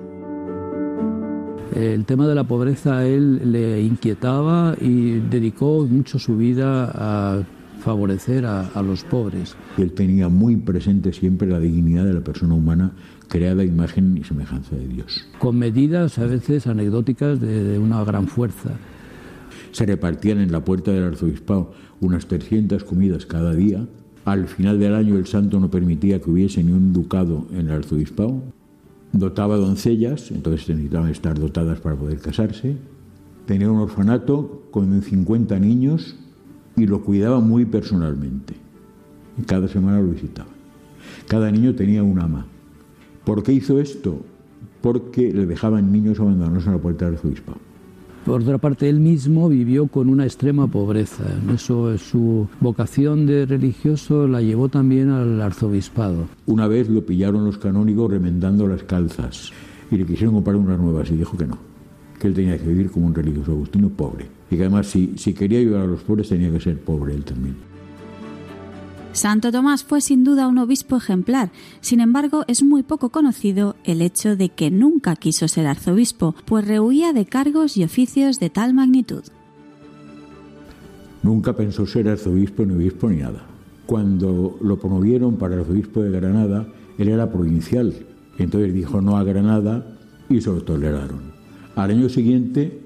[1.74, 7.42] El tema de la pobreza a él le inquietaba y dedicó mucho su vida a
[7.80, 9.56] favorecer a, los pobres.
[9.76, 12.92] Él tenía muy presente siempre la dignidad de la persona humana
[13.28, 15.26] creada a imagen y semejanza de Dios.
[15.38, 18.70] Con medidas a veces anecdóticas de, de una gran fuerza.
[19.72, 23.84] Se repartían en la puerta del arzobispado unas 300 comidas cada día
[24.24, 27.72] al final del año el santo no permitía que hubiese ni un ducado en el
[27.72, 28.42] arzobispado.
[29.14, 32.76] Dotaba doncellas, entonces necesitaban estar dotadas para poder casarse.
[33.46, 36.16] Tenía un orfanato con 50 niños
[36.76, 38.54] y lo cuidaba muy personalmente.
[39.38, 40.50] Y cada semana lo visitaba.
[41.28, 42.46] Cada niño tenía un ama.
[43.24, 44.20] ¿Por qué hizo esto?
[44.82, 47.63] Porque le dejaban niños abandonados en la puerta del arzobispado.
[48.24, 51.24] Por otra parte, él mismo vivió con una extrema pobreza.
[51.52, 56.26] Eso, su vocación de religioso la llevó también al arzobispado.
[56.46, 59.52] Una vez lo pillaron los canónigos remendando las calzas
[59.90, 61.58] y le quisieron comprar unas nuevas y dijo que no,
[62.18, 65.34] que él tenía que vivir como un religioso agustino pobre y que además si, si
[65.34, 67.73] quería ayudar a los pobres tenía que ser pobre él también.
[69.14, 74.02] Santo Tomás fue sin duda un obispo ejemplar, sin embargo es muy poco conocido el
[74.02, 78.74] hecho de que nunca quiso ser arzobispo, pues rehuía de cargos y oficios de tal
[78.74, 79.22] magnitud.
[81.22, 83.46] Nunca pensó ser arzobispo ni obispo ni nada.
[83.86, 86.66] Cuando lo promovieron para arzobispo de Granada,
[86.98, 87.94] él era provincial,
[88.38, 89.96] entonces dijo no a Granada
[90.28, 91.20] y se lo toleraron.
[91.76, 92.80] Al año siguiente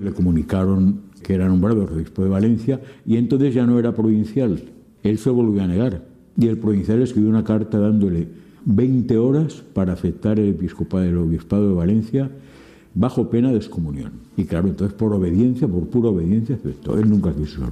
[0.00, 4.60] le comunicaron que era nombrado arzobispo de Valencia y entonces ya no era provincial,
[5.02, 6.04] él se volvió a negar
[6.38, 8.28] y el provincial escribió una carta dándole
[8.64, 12.30] 20 horas para aceptar el episcopado obispado de Valencia
[12.94, 14.12] bajo pena de excomunión.
[14.36, 16.98] Y claro, entonces por obediencia, por pura obediencia aceptó.
[16.98, 17.62] Él nunca quiso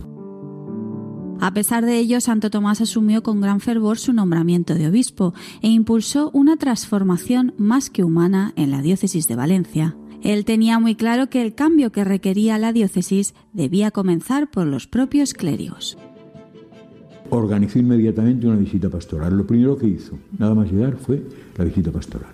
[1.40, 5.68] A pesar de ello, Santo Tomás asumió con gran fervor su nombramiento de obispo e
[5.68, 9.96] impulsó una transformación más que humana en la diócesis de Valencia.
[10.22, 14.88] Él tenía muy claro que el cambio que requería la diócesis debía comenzar por los
[14.88, 15.96] propios clérigos
[17.30, 19.36] organizó inmediatamente una visita pastoral.
[19.36, 21.22] Lo primero que hizo, nada más llegar, fue
[21.56, 22.32] la visita pastoral.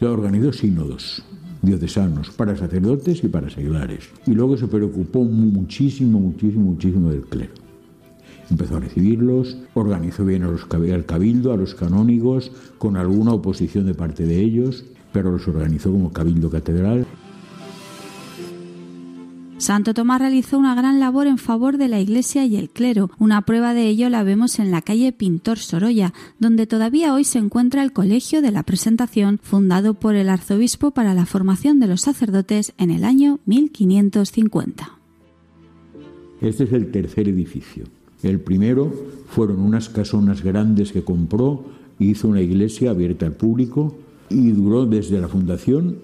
[0.00, 1.22] La organizó sínodos
[1.62, 4.08] diocesanos para sacerdotes y para seglares.
[4.26, 7.52] Y luego se preocupó muchísimo, muchísimo, muchísimo del clero.
[8.50, 14.26] Empezó a recibirlos, organizó bien al cabildo, a los canónigos, con alguna oposición de parte
[14.26, 17.06] de ellos, pero los organizó como cabildo catedral.
[19.60, 23.10] Santo Tomás realizó una gran labor en favor de la Iglesia y el clero.
[23.18, 27.38] Una prueba de ello la vemos en la calle Pintor Sorolla, donde todavía hoy se
[27.38, 32.00] encuentra el Colegio de la Presentación, fundado por el arzobispo para la formación de los
[32.00, 34.92] sacerdotes en el año 1550.
[36.40, 37.84] Este es el tercer edificio.
[38.22, 38.90] El primero
[39.28, 41.66] fueron unas casonas grandes que compró,
[41.98, 43.94] hizo una iglesia abierta al público
[44.30, 45.98] y duró desde la fundación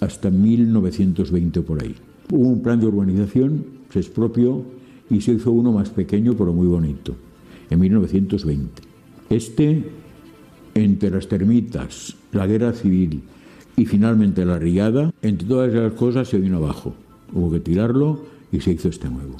[0.00, 1.94] hasta 1920 por ahí.
[2.30, 4.62] Hubo un plan de urbanización, se expropió
[5.10, 7.14] y se hizo uno más pequeño pero muy bonito,
[7.70, 8.82] en 1920.
[9.30, 9.90] Este,
[10.74, 13.22] entre las termitas, la guerra civil
[13.76, 16.94] y finalmente la riada, entre todas esas cosas se vino abajo.
[17.32, 19.36] Hubo que tirarlo y se hizo este nuevo.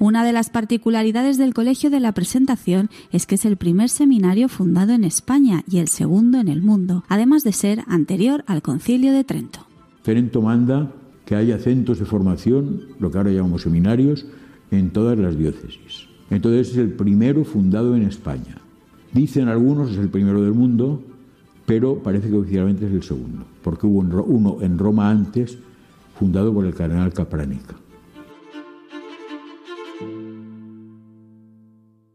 [0.00, 4.48] Una de las particularidades del Colegio de la Presentación es que es el primer seminario
[4.48, 9.12] fundado en España y el segundo en el mundo, además de ser anterior al Concilio
[9.12, 9.66] de Trento.
[10.02, 10.92] Trento manda
[11.28, 14.24] que haya centros de formación, lo que ahora llamamos seminarios,
[14.70, 16.08] en todas las diócesis.
[16.30, 18.56] Entonces es el primero fundado en España.
[19.12, 21.02] Dicen algunos es el primero del mundo,
[21.66, 25.58] pero parece que oficialmente es el segundo, porque hubo uno en Roma antes,
[26.18, 27.76] fundado por el cardenal Capránica.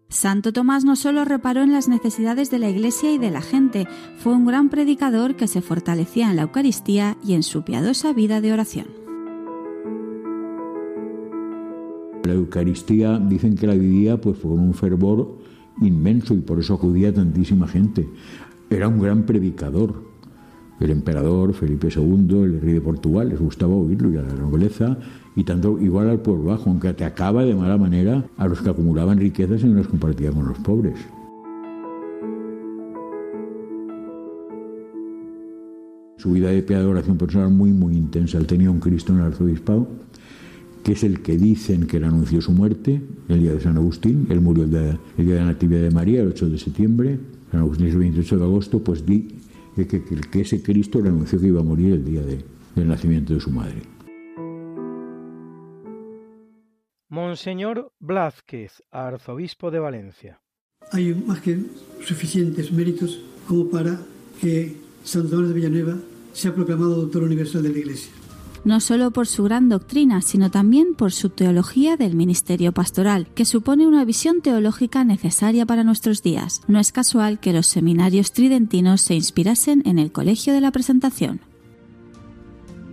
[0.10, 3.88] Santo Tomás no solo reparó en las necesidades de la Iglesia y de la gente,
[4.18, 8.42] fue un gran predicador que se fortalecía en la Eucaristía y en su piadosa vida
[8.42, 9.03] de oración.
[12.24, 15.40] La Eucaristía dicen que la vivía pues con un fervor
[15.82, 18.08] inmenso y por eso acudía tantísima gente.
[18.70, 20.14] Era un gran predicador.
[20.80, 24.98] El emperador Felipe II, el rey de Portugal, les gustaba oírlo y a la nobleza
[25.36, 29.20] y tanto igual al pueblo bajo, aunque atacaba de mala manera a los que acumulaban
[29.20, 30.98] riquezas y no las compartía con los pobres.
[36.18, 38.38] Su vida de piedad de oración personal muy muy intensa.
[38.38, 39.88] Él tenía un Cristo en el arzobispado
[40.84, 44.28] que es el que dicen que le anunció su muerte, el día de San Agustín.
[44.30, 47.20] Él murió el día de la Natividad de María, el 8 de septiembre.
[47.52, 49.30] San Agustín es el 28 de agosto, pues di
[49.76, 53.40] que, que, ese Cristo le anunció que iba a morir el día del nacimiento de
[53.40, 53.82] su madre.
[57.10, 60.42] Monseñor Blázquez, arzobispo de Valencia.
[60.92, 61.60] Hay más que
[62.04, 64.00] suficientes méritos como para
[64.42, 65.98] que Santo Tomás de Villanueva
[66.34, 68.12] sea proclamado doctor universal de la Iglesia
[68.64, 73.46] no solo por su gran doctrina, sino también por su teología del ministerio pastoral, que
[73.46, 76.62] supone una visión teológica necesaria para nuestros días.
[76.68, 81.42] No es casual que los seminarios tridentinos se inspirasen en el Colegio de la Presentación.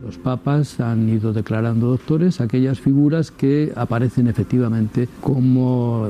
[0.03, 6.09] Los papas han ido declarando doctores aquellas figuras que aparecen efectivamente como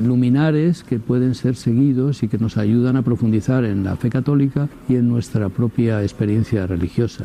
[0.00, 4.68] luminares que pueden ser seguidos y que nos ayudan a profundizar en la fe católica
[4.88, 7.24] y en nuestra propia experiencia religiosa.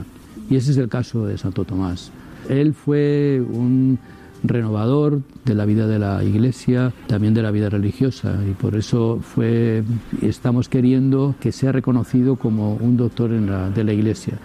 [0.49, 2.11] Y ese es el caso de Santo Tomás.
[2.49, 3.99] Él fue un
[4.43, 9.19] renovador de la vida de la Iglesia, también de la vida religiosa y por eso
[9.21, 9.83] fue
[10.21, 14.39] estamos queriendo que sea reconocido como un doctor de la Iglesia.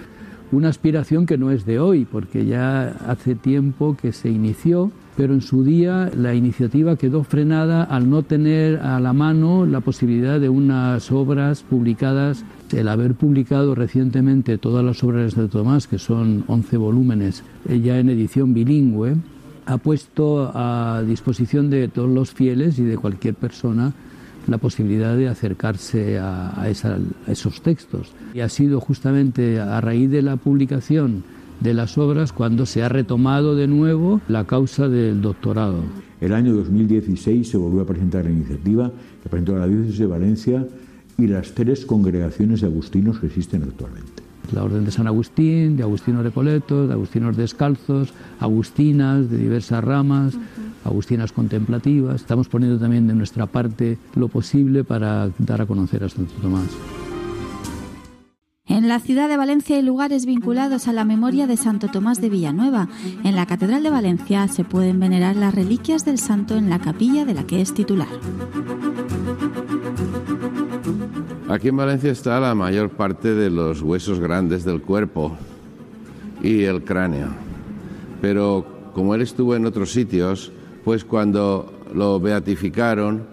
[0.53, 5.32] Una aspiración que no es de hoy, porque ya hace tiempo que se inició, pero
[5.32, 10.38] en su día la iniciativa quedó frenada al no tener a la mano la posibilidad
[10.38, 12.44] de unas obras publicadas.
[12.70, 17.98] El haber publicado recientemente todas las obras de Tomás, que son 11 volúmenes, eh, ya
[17.98, 19.16] en edición bilingüe,
[19.64, 23.94] ha puesto a disposición de todos los fieles y de cualquier persona
[24.47, 26.66] la posibilidad de acercarse a,
[27.26, 28.12] esos textos.
[28.34, 31.24] Y ha sido justamente a raíz de la publicación
[31.61, 35.84] de las obras cuando se ha retomado de nuevo la causa del doctorado.
[36.20, 38.90] El año 2016 se volvió a presentar la iniciativa
[39.22, 40.66] que presentó la diócesis de Valencia
[41.18, 44.21] y las tres congregaciones de agustinos que existen actualmente.
[44.53, 50.34] La Orden de San Agustín, de Agustinos Recoletos, de Agustinos Descalzos, Agustinas de diversas ramas,
[50.84, 52.16] agustinas contemplativas.
[52.16, 56.68] Estamos poniendo también de nuestra parte lo posible para dar a conocer a Santo Tomás.
[58.66, 62.30] En la ciudad de Valencia hay lugares vinculados a la memoria de Santo Tomás de
[62.30, 62.88] Villanueva.
[63.22, 67.24] En la Catedral de Valencia se pueden venerar las reliquias del santo en la capilla
[67.24, 68.09] de la que es titular.
[71.53, 75.36] Aquí en Valencia está la mayor parte de los huesos grandes del cuerpo
[76.42, 77.28] y el cráneo.
[78.22, 80.50] Pero como él estuvo en otros sitios,
[80.82, 83.24] pues cuando lo beatificaron,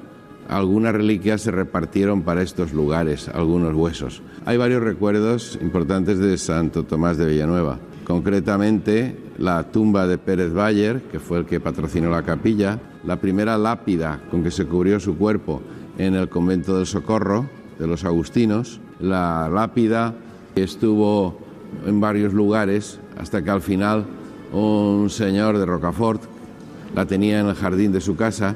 [0.50, 4.22] algunas reliquias se repartieron para estos lugares, algunos huesos.
[4.46, 11.04] Hay varios recuerdos importantes de Santo Tomás de Villanueva, concretamente la tumba de Pérez Bayer,
[11.04, 15.18] que fue el que patrocinó la capilla, la primera lápida con que se cubrió su
[15.18, 15.62] cuerpo
[15.98, 20.14] en el convento del Socorro de los Agustinos, la lápida
[20.56, 21.40] estuvo
[21.86, 24.06] en varios lugares hasta que al final
[24.52, 26.22] un señor de Rocafort
[26.96, 28.56] la tenía en el jardín de su casa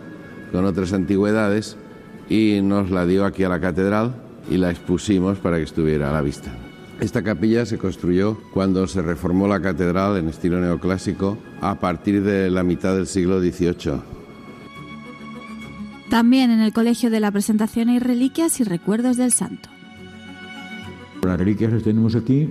[0.52, 1.78] con otras antigüedades
[2.30, 4.16] y nos la dio aquí a la catedral
[4.50, 6.52] y la expusimos para que estuviera a la vista.
[7.00, 12.50] Esta capilla se construyó cuando se reformó la catedral en estilo neoclásico a partir de
[12.50, 14.13] la mitad del siglo XVIII.
[16.14, 19.68] También en el Colegio de la Presentación hay reliquias y recuerdos del santo.
[21.24, 22.50] Las reliquias las tenemos aquí.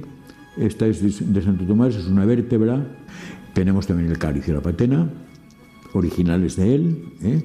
[0.57, 2.85] Esta es de Santo Tomás, es una vértebra.
[3.55, 5.09] Tenemos también el cáliz y la patena,
[5.93, 7.05] originales de él.
[7.23, 7.45] ¿eh?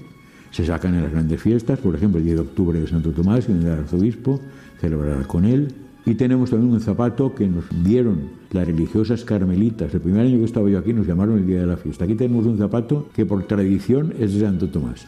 [0.50, 3.48] Se sacan en las grandes fiestas, por ejemplo, el 10 de octubre de Santo Tomás,
[3.48, 4.42] en el arzobispo,
[4.82, 5.72] celebrará con él.
[6.08, 9.94] Y tenemos también un zapato que nos dieron las religiosas carmelitas.
[9.94, 12.06] El primer año que estaba yo aquí nos llamaron el día de la fiesta.
[12.06, 15.08] Aquí tenemos un zapato que por tradición es de Santo Tomás.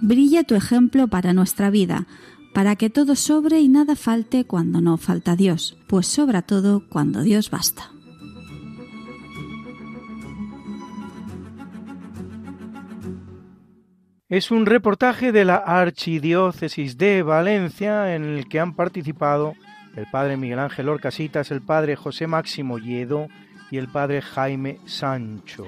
[0.00, 2.06] Brilla tu ejemplo para nuestra vida,
[2.54, 7.22] para que todo sobre y nada falte cuando no falta Dios, pues sobra todo cuando
[7.22, 7.90] Dios basta.
[14.28, 19.54] Es un reportaje de la Archidiócesis de Valencia en el que han participado
[19.96, 23.28] el padre Miguel Ángel Orcasitas, el padre José Máximo Lledo
[23.70, 25.64] y el padre Jaime Sancho.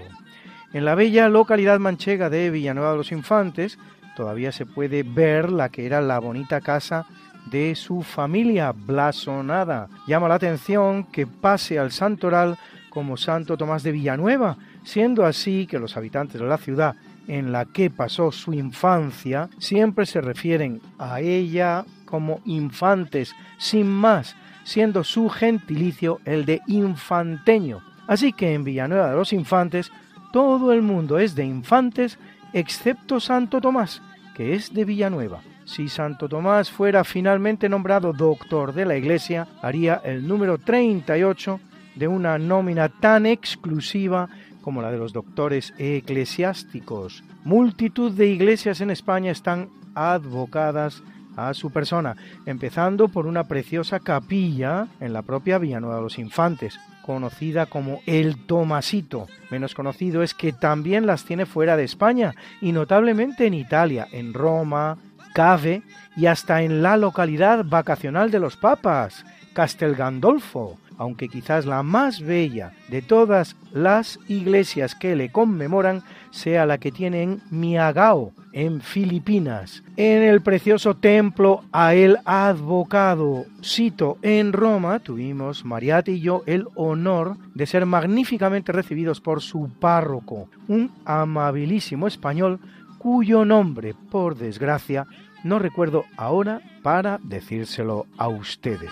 [0.72, 3.76] En la bella localidad manchega de Villanueva de los Infantes
[4.14, 7.06] todavía se puede ver la que era la bonita casa
[7.50, 9.88] de su familia blasonada.
[10.06, 12.56] Llama la atención que pase al santoral
[12.88, 16.94] como Santo Tomás de Villanueva, siendo así que los habitantes de la ciudad
[17.26, 24.36] en la que pasó su infancia, siempre se refieren a ella como infantes, sin más,
[24.64, 27.82] siendo su gentilicio el de infanteño.
[28.06, 29.92] Así que en Villanueva de los Infantes
[30.32, 32.18] todo el mundo es de infantes
[32.52, 34.02] excepto Santo Tomás,
[34.34, 35.40] que es de Villanueva.
[35.64, 41.60] Si Santo Tomás fuera finalmente nombrado doctor de la Iglesia, haría el número 38
[41.94, 44.28] de una nómina tan exclusiva
[44.62, 47.24] como la de los doctores eclesiásticos.
[47.44, 51.02] Multitud de iglesias en España están advocadas
[51.36, 52.16] a su persona,
[52.46, 58.46] empezando por una preciosa capilla en la propia Villanueva de los Infantes, conocida como el
[58.46, 59.26] Tomasito.
[59.50, 64.34] Menos conocido es que también las tiene fuera de España y notablemente en Italia, en
[64.34, 64.98] Roma,
[65.32, 65.82] Cave
[66.16, 72.20] y hasta en la localidad vacacional de los papas, Castel Gandolfo, aunque quizás la más
[72.20, 78.80] bella de todas las iglesias que le conmemoran sea la que tiene en Miagao, en
[78.80, 79.82] Filipinas.
[79.96, 86.66] En el precioso templo a el advocado Sito en Roma tuvimos Mariate y yo el
[86.74, 92.60] honor de ser magníficamente recibidos por su párroco, un amabilísimo español
[92.98, 95.06] cuyo nombre, por desgracia,
[95.42, 98.90] no recuerdo ahora para decírselo a ustedes.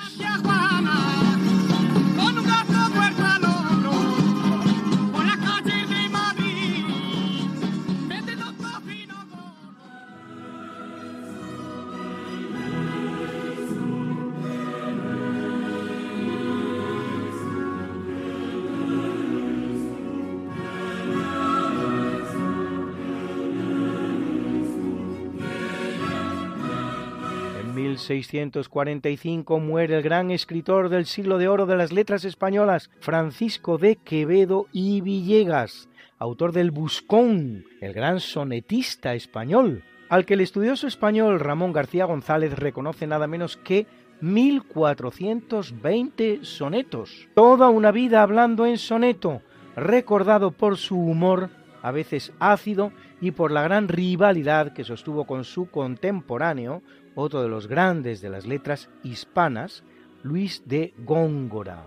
[28.15, 33.97] 1645 muere el gran escritor del siglo de oro de las letras españolas, Francisco de
[33.97, 35.89] Quevedo y Villegas,
[36.19, 42.59] autor del Buscón, el gran sonetista español, al que el estudioso español Ramón García González
[42.59, 43.87] reconoce nada menos que
[44.21, 47.29] 1420 sonetos.
[47.35, 49.43] Toda una vida hablando en soneto,
[49.77, 51.51] recordado por su humor,
[51.83, 56.83] a veces ácido, y por la gran rivalidad que sostuvo con su contemporáneo,
[57.15, 59.83] otro de los grandes de las letras hispanas,
[60.23, 61.87] Luis de Góngora.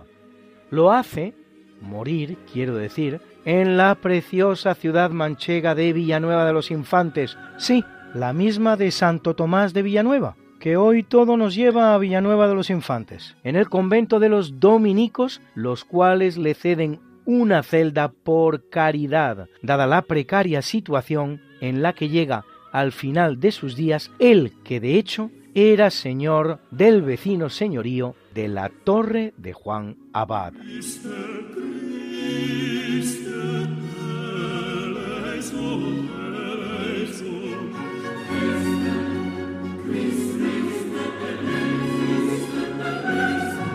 [0.70, 1.34] Lo hace,
[1.80, 8.32] morir, quiero decir, en la preciosa ciudad manchega de Villanueva de los Infantes, sí, la
[8.32, 12.70] misma de Santo Tomás de Villanueva, que hoy todo nos lleva a Villanueva de los
[12.70, 19.48] Infantes, en el convento de los dominicos, los cuales le ceden una celda por caridad,
[19.62, 24.80] dada la precaria situación en la que llega al final de sus días él que
[24.80, 30.54] de hecho era señor del vecino señorío de la Torre de Juan Abad.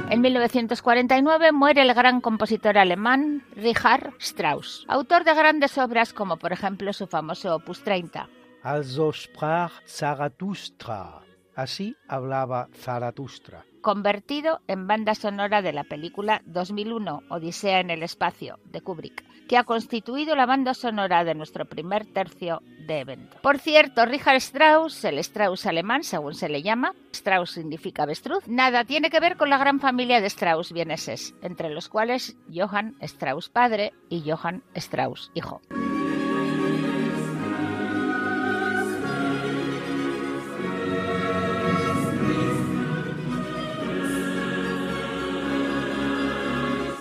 [0.10, 6.54] En 1949 muere el gran compositor alemán Richard Strauss, autor de grandes obras como por
[6.54, 8.30] ejemplo su famoso Opus 30.
[8.64, 11.20] Also sprach Zarathustra.
[11.56, 13.66] Así hablaba Zaratustra.
[13.88, 19.56] Convertido en banda sonora de la película 2001 Odisea en el espacio de Kubrick, que
[19.58, 23.38] ha constituido la banda sonora de nuestro primer tercio de evento.
[23.42, 28.84] Por cierto, Richard Strauss, el Strauss alemán, según se le llama, Strauss significa avestruz, nada
[28.84, 33.48] tiene que ver con la gran familia de Strauss vieneses, entre los cuales Johann Strauss
[33.48, 35.62] padre y Johann Strauss hijo.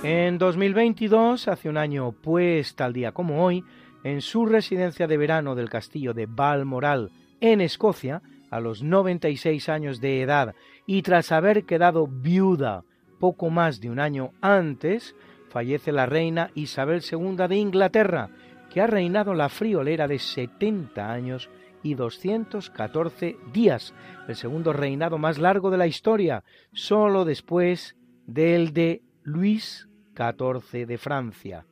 [0.09, 3.65] En 2022, hace un año pues tal día como hoy,
[4.05, 10.01] en su residencia de verano del castillo de Balmoral, en Escocia, a los 96 años
[10.01, 10.55] de edad
[10.87, 12.85] y tras haber quedado viuda
[13.19, 15.17] poco más de un año antes,
[15.49, 18.31] fallece la reina Isabel II de Inglaterra,
[18.73, 21.51] que ha reinado la friolera de 70 años
[21.83, 23.93] y 214 días,
[24.29, 30.99] el segundo reinado más largo de la historia, solo después del de Luis XIV de
[30.99, 31.67] Francia,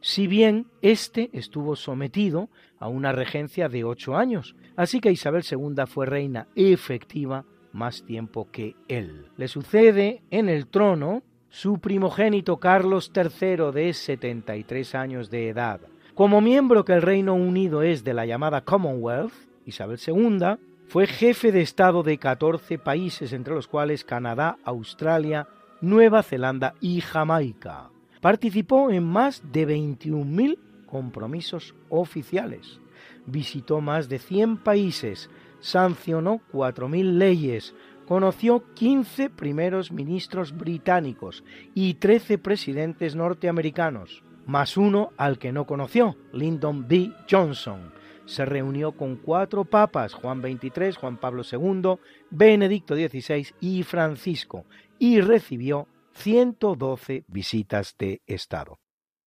[0.00, 5.84] si bien éste estuvo sometido a una regencia de ocho años, así que Isabel II
[5.86, 9.28] fue reina efectiva más tiempo que él.
[9.36, 15.80] Le sucede en el trono su primogénito Carlos III de 73 años de edad.
[16.14, 19.32] Como miembro que el Reino Unido es de la llamada Commonwealth,
[19.64, 20.56] Isabel II
[20.88, 25.46] fue jefe de Estado de 14 países, entre los cuales Canadá, Australia,
[25.82, 27.90] Nueva Zelanda y Jamaica.
[28.20, 30.56] Participó en más de 21.000
[30.86, 32.80] compromisos oficiales.
[33.26, 35.28] Visitó más de 100 países,
[35.58, 37.74] sancionó 4.000 leyes,
[38.06, 41.42] conoció 15 primeros ministros británicos
[41.74, 47.12] y 13 presidentes norteamericanos, más uno al que no conoció, Lyndon B.
[47.28, 47.92] Johnson.
[48.24, 51.98] Se reunió con cuatro papas, Juan XXIII, Juan Pablo II,
[52.30, 54.64] Benedicto XVI y Francisco,
[55.02, 58.78] y recibió 112 visitas de Estado.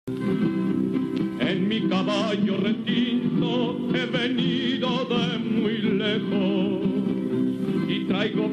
[0.05, 8.51] En mi caballo retinto he venido de muy lejos y traigo.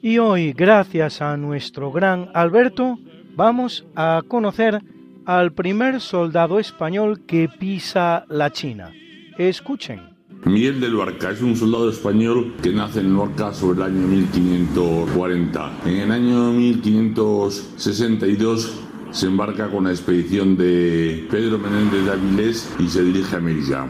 [0.00, 3.00] Y hoy, gracias a nuestro gran Alberto,
[3.34, 4.80] vamos a conocer
[5.26, 8.92] al primer soldado español que pisa la China.
[9.38, 10.11] Escuchen.
[10.44, 15.82] Miguel de Luarca es un soldado español que nace en Luarca sobre el año 1540.
[15.86, 18.72] En el año 1562
[19.12, 23.86] se embarca con la expedición de Pedro Menéndez de Avilés y se dirige a América.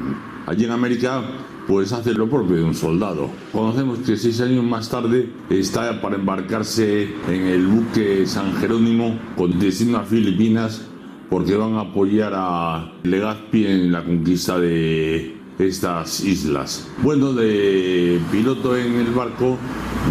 [0.47, 1.23] Allí en América
[1.67, 3.31] pues hace lo propio de un soldado.
[3.51, 9.59] Conocemos que seis años más tarde está para embarcarse en el buque San Jerónimo con
[9.59, 10.87] destino a Filipinas
[11.31, 16.89] porque van a apoyar a Legazpi en la conquista de estas islas.
[17.03, 19.57] Bueno, de piloto en el barco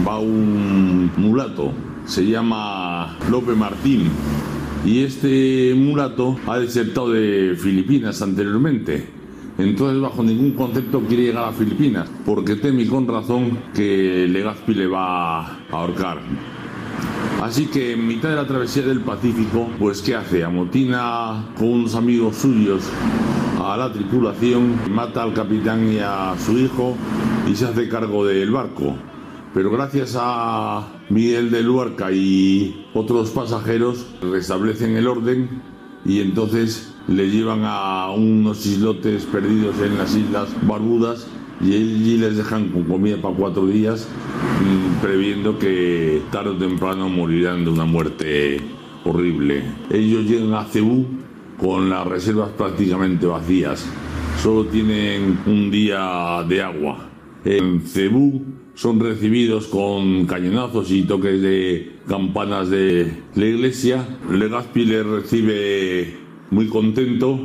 [0.08, 1.72] va un mulato,
[2.06, 4.10] se llama Lope Martín.
[4.86, 9.08] Y este mulato ha desertado de Filipinas anteriormente.
[9.58, 14.88] Entonces, bajo ningún concepto quiere llegar a Filipinas, porque teme con razón que Legazpi le
[14.88, 16.22] va a ahorcar.
[17.44, 20.44] Así que en mitad de la travesía del Pacífico, pues ¿qué hace?
[20.44, 22.84] Amotina con unos amigos suyos
[23.66, 26.96] a la tripulación, mata al capitán y a su hijo
[27.48, 28.96] y se hace cargo del barco.
[29.54, 35.62] pero gracias a Miguel de Luarca y otros pasajeros restablecen el orden
[36.06, 41.28] y entonces le llevan a unos islotes perdidos en las Islas Barbudas
[41.60, 44.08] y allí les dejan con comida para cuatro días,
[44.62, 48.62] mm, previendo que tarde o temprano morirán de una muerte
[49.04, 49.64] horrible.
[49.90, 51.06] Ellos llegan a Cebú
[51.62, 53.86] con las reservas prácticamente vacías,
[54.42, 57.08] solo tienen un día de agua.
[57.46, 58.44] En Cebú
[58.74, 64.08] son recibidos con cañonazos y toques de campanas de la iglesia.
[64.32, 66.18] Legazpi les recibe
[66.50, 67.40] muy contento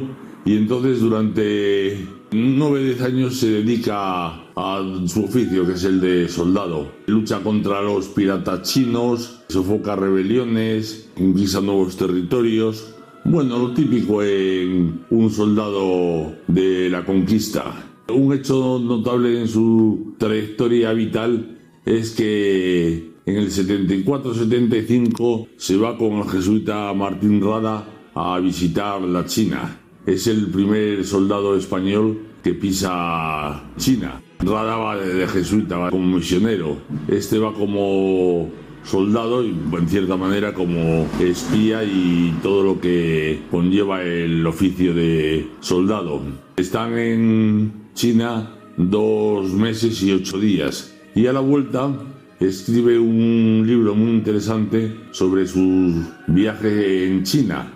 [0.47, 1.99] y entonces durante
[2.33, 6.91] nueve diez años se dedica a su oficio, que es el de soldado.
[7.07, 12.96] Lucha contra los piratas chinos, sofoca rebeliones, conquista nuevos territorios.
[13.29, 17.85] Bueno, lo típico en un soldado de la conquista.
[18.09, 26.13] Un hecho notable en su trayectoria vital es que en el 74-75 se va con
[26.13, 29.77] el jesuita Martín Rada a visitar la China.
[30.07, 34.23] Es el primer soldado español que pisa China.
[34.39, 36.77] Rada va de jesuita, va como misionero.
[37.09, 38.49] Este va como
[38.87, 45.49] soldado y en cierta manera como espía y todo lo que conlleva el oficio de
[45.61, 46.23] soldado.
[46.57, 51.93] Están en China dos meses y ocho días y a la vuelta
[52.41, 57.73] escribe un libro muy interesante sobre su viaje en China.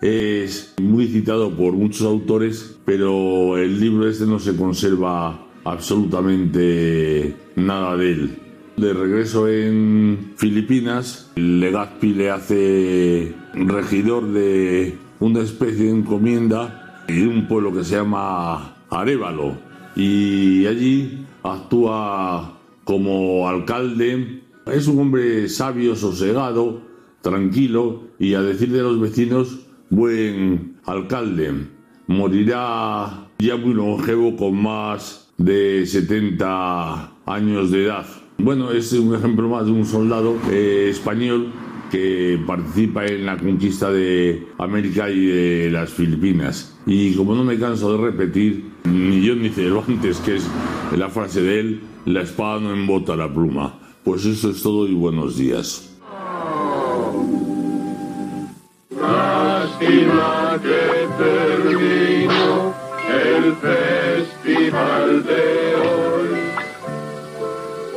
[0.00, 7.96] Es muy citado por muchos autores, pero el libro este no se conserva absolutamente nada
[7.96, 8.47] de él.
[8.78, 17.48] De regreso en Filipinas, Legazpi le hace regidor de una especie de encomienda en un
[17.48, 19.58] pueblo que se llama Arevalo
[19.96, 24.42] y allí actúa como alcalde.
[24.66, 26.80] Es un hombre sabio, sosegado,
[27.20, 29.58] tranquilo y a decir de los vecinos,
[29.90, 31.52] buen alcalde.
[32.06, 38.06] Morirá ya muy longevo con más de 70 años de edad.
[38.40, 41.52] Bueno, es un ejemplo más de un soldado eh, español
[41.90, 46.78] que participa en la conquista de América y de las Filipinas.
[46.86, 50.46] Y como no me canso de repetir, ni yo ni Cervantes, que es
[50.96, 53.76] la frase de él, la espada no embota la pluma.
[54.04, 55.98] Pues eso es todo y buenos días.
[58.90, 62.72] Lástima que terminó
[63.10, 65.97] el festival de.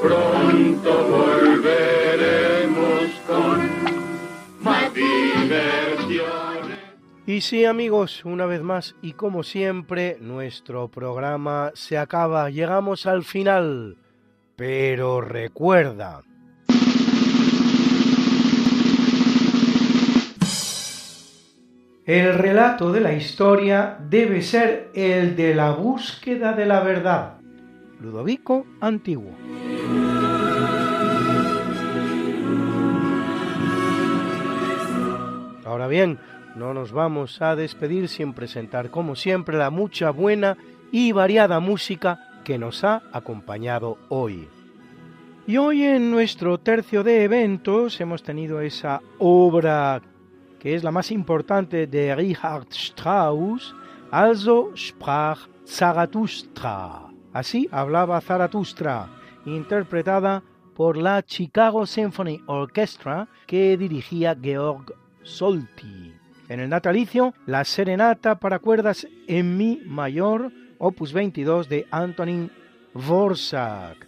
[0.02, 1.62] Pronto volveremos
[3.28, 3.70] con
[4.62, 6.80] más diversiones.
[7.28, 13.24] Y sí amigos, una vez más y como siempre, nuestro programa se acaba, llegamos al
[13.24, 13.98] final.
[14.56, 16.24] Pero recuerda,
[22.06, 27.38] el relato de la historia debe ser el de la búsqueda de la verdad.
[28.00, 29.32] Ludovico Antiguo.
[35.88, 36.20] Bien,
[36.56, 40.58] no nos vamos a despedir sin presentar como siempre la mucha buena
[40.92, 44.48] y variada música que nos ha acompañado hoy.
[45.48, 50.02] Y hoy en nuestro tercio de eventos hemos tenido esa obra
[50.60, 53.76] que es la más importante de Richard Strauss,
[54.12, 57.08] Also sprach Zarathustra.
[57.34, 59.08] Así hablaba Zarathustra,
[59.46, 60.44] interpretada
[60.76, 66.14] por la Chicago Symphony Orchestra que dirigía Georg Solti.
[66.50, 72.52] En el natalicio, la serenata para cuerdas en mi mayor, opus 22 de Antonin
[72.94, 74.06] Dvorak,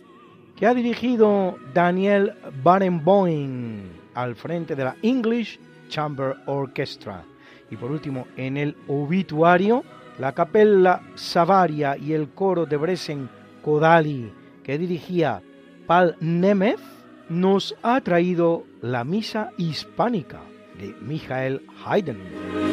[0.55, 3.84] que ha dirigido Daniel Barenboim
[4.14, 5.57] al frente de la English
[5.88, 7.24] Chamber Orchestra.
[7.72, 9.86] Y por último, en el obituario,
[10.20, 13.30] la capella Savaria y el coro de Bresen
[13.61, 14.34] Kodali,
[14.64, 15.41] que dirigía
[15.88, 16.82] Pal Nemeth,
[17.30, 20.41] nos ha traído la misa hispánica
[20.80, 22.73] de Michael Haydn.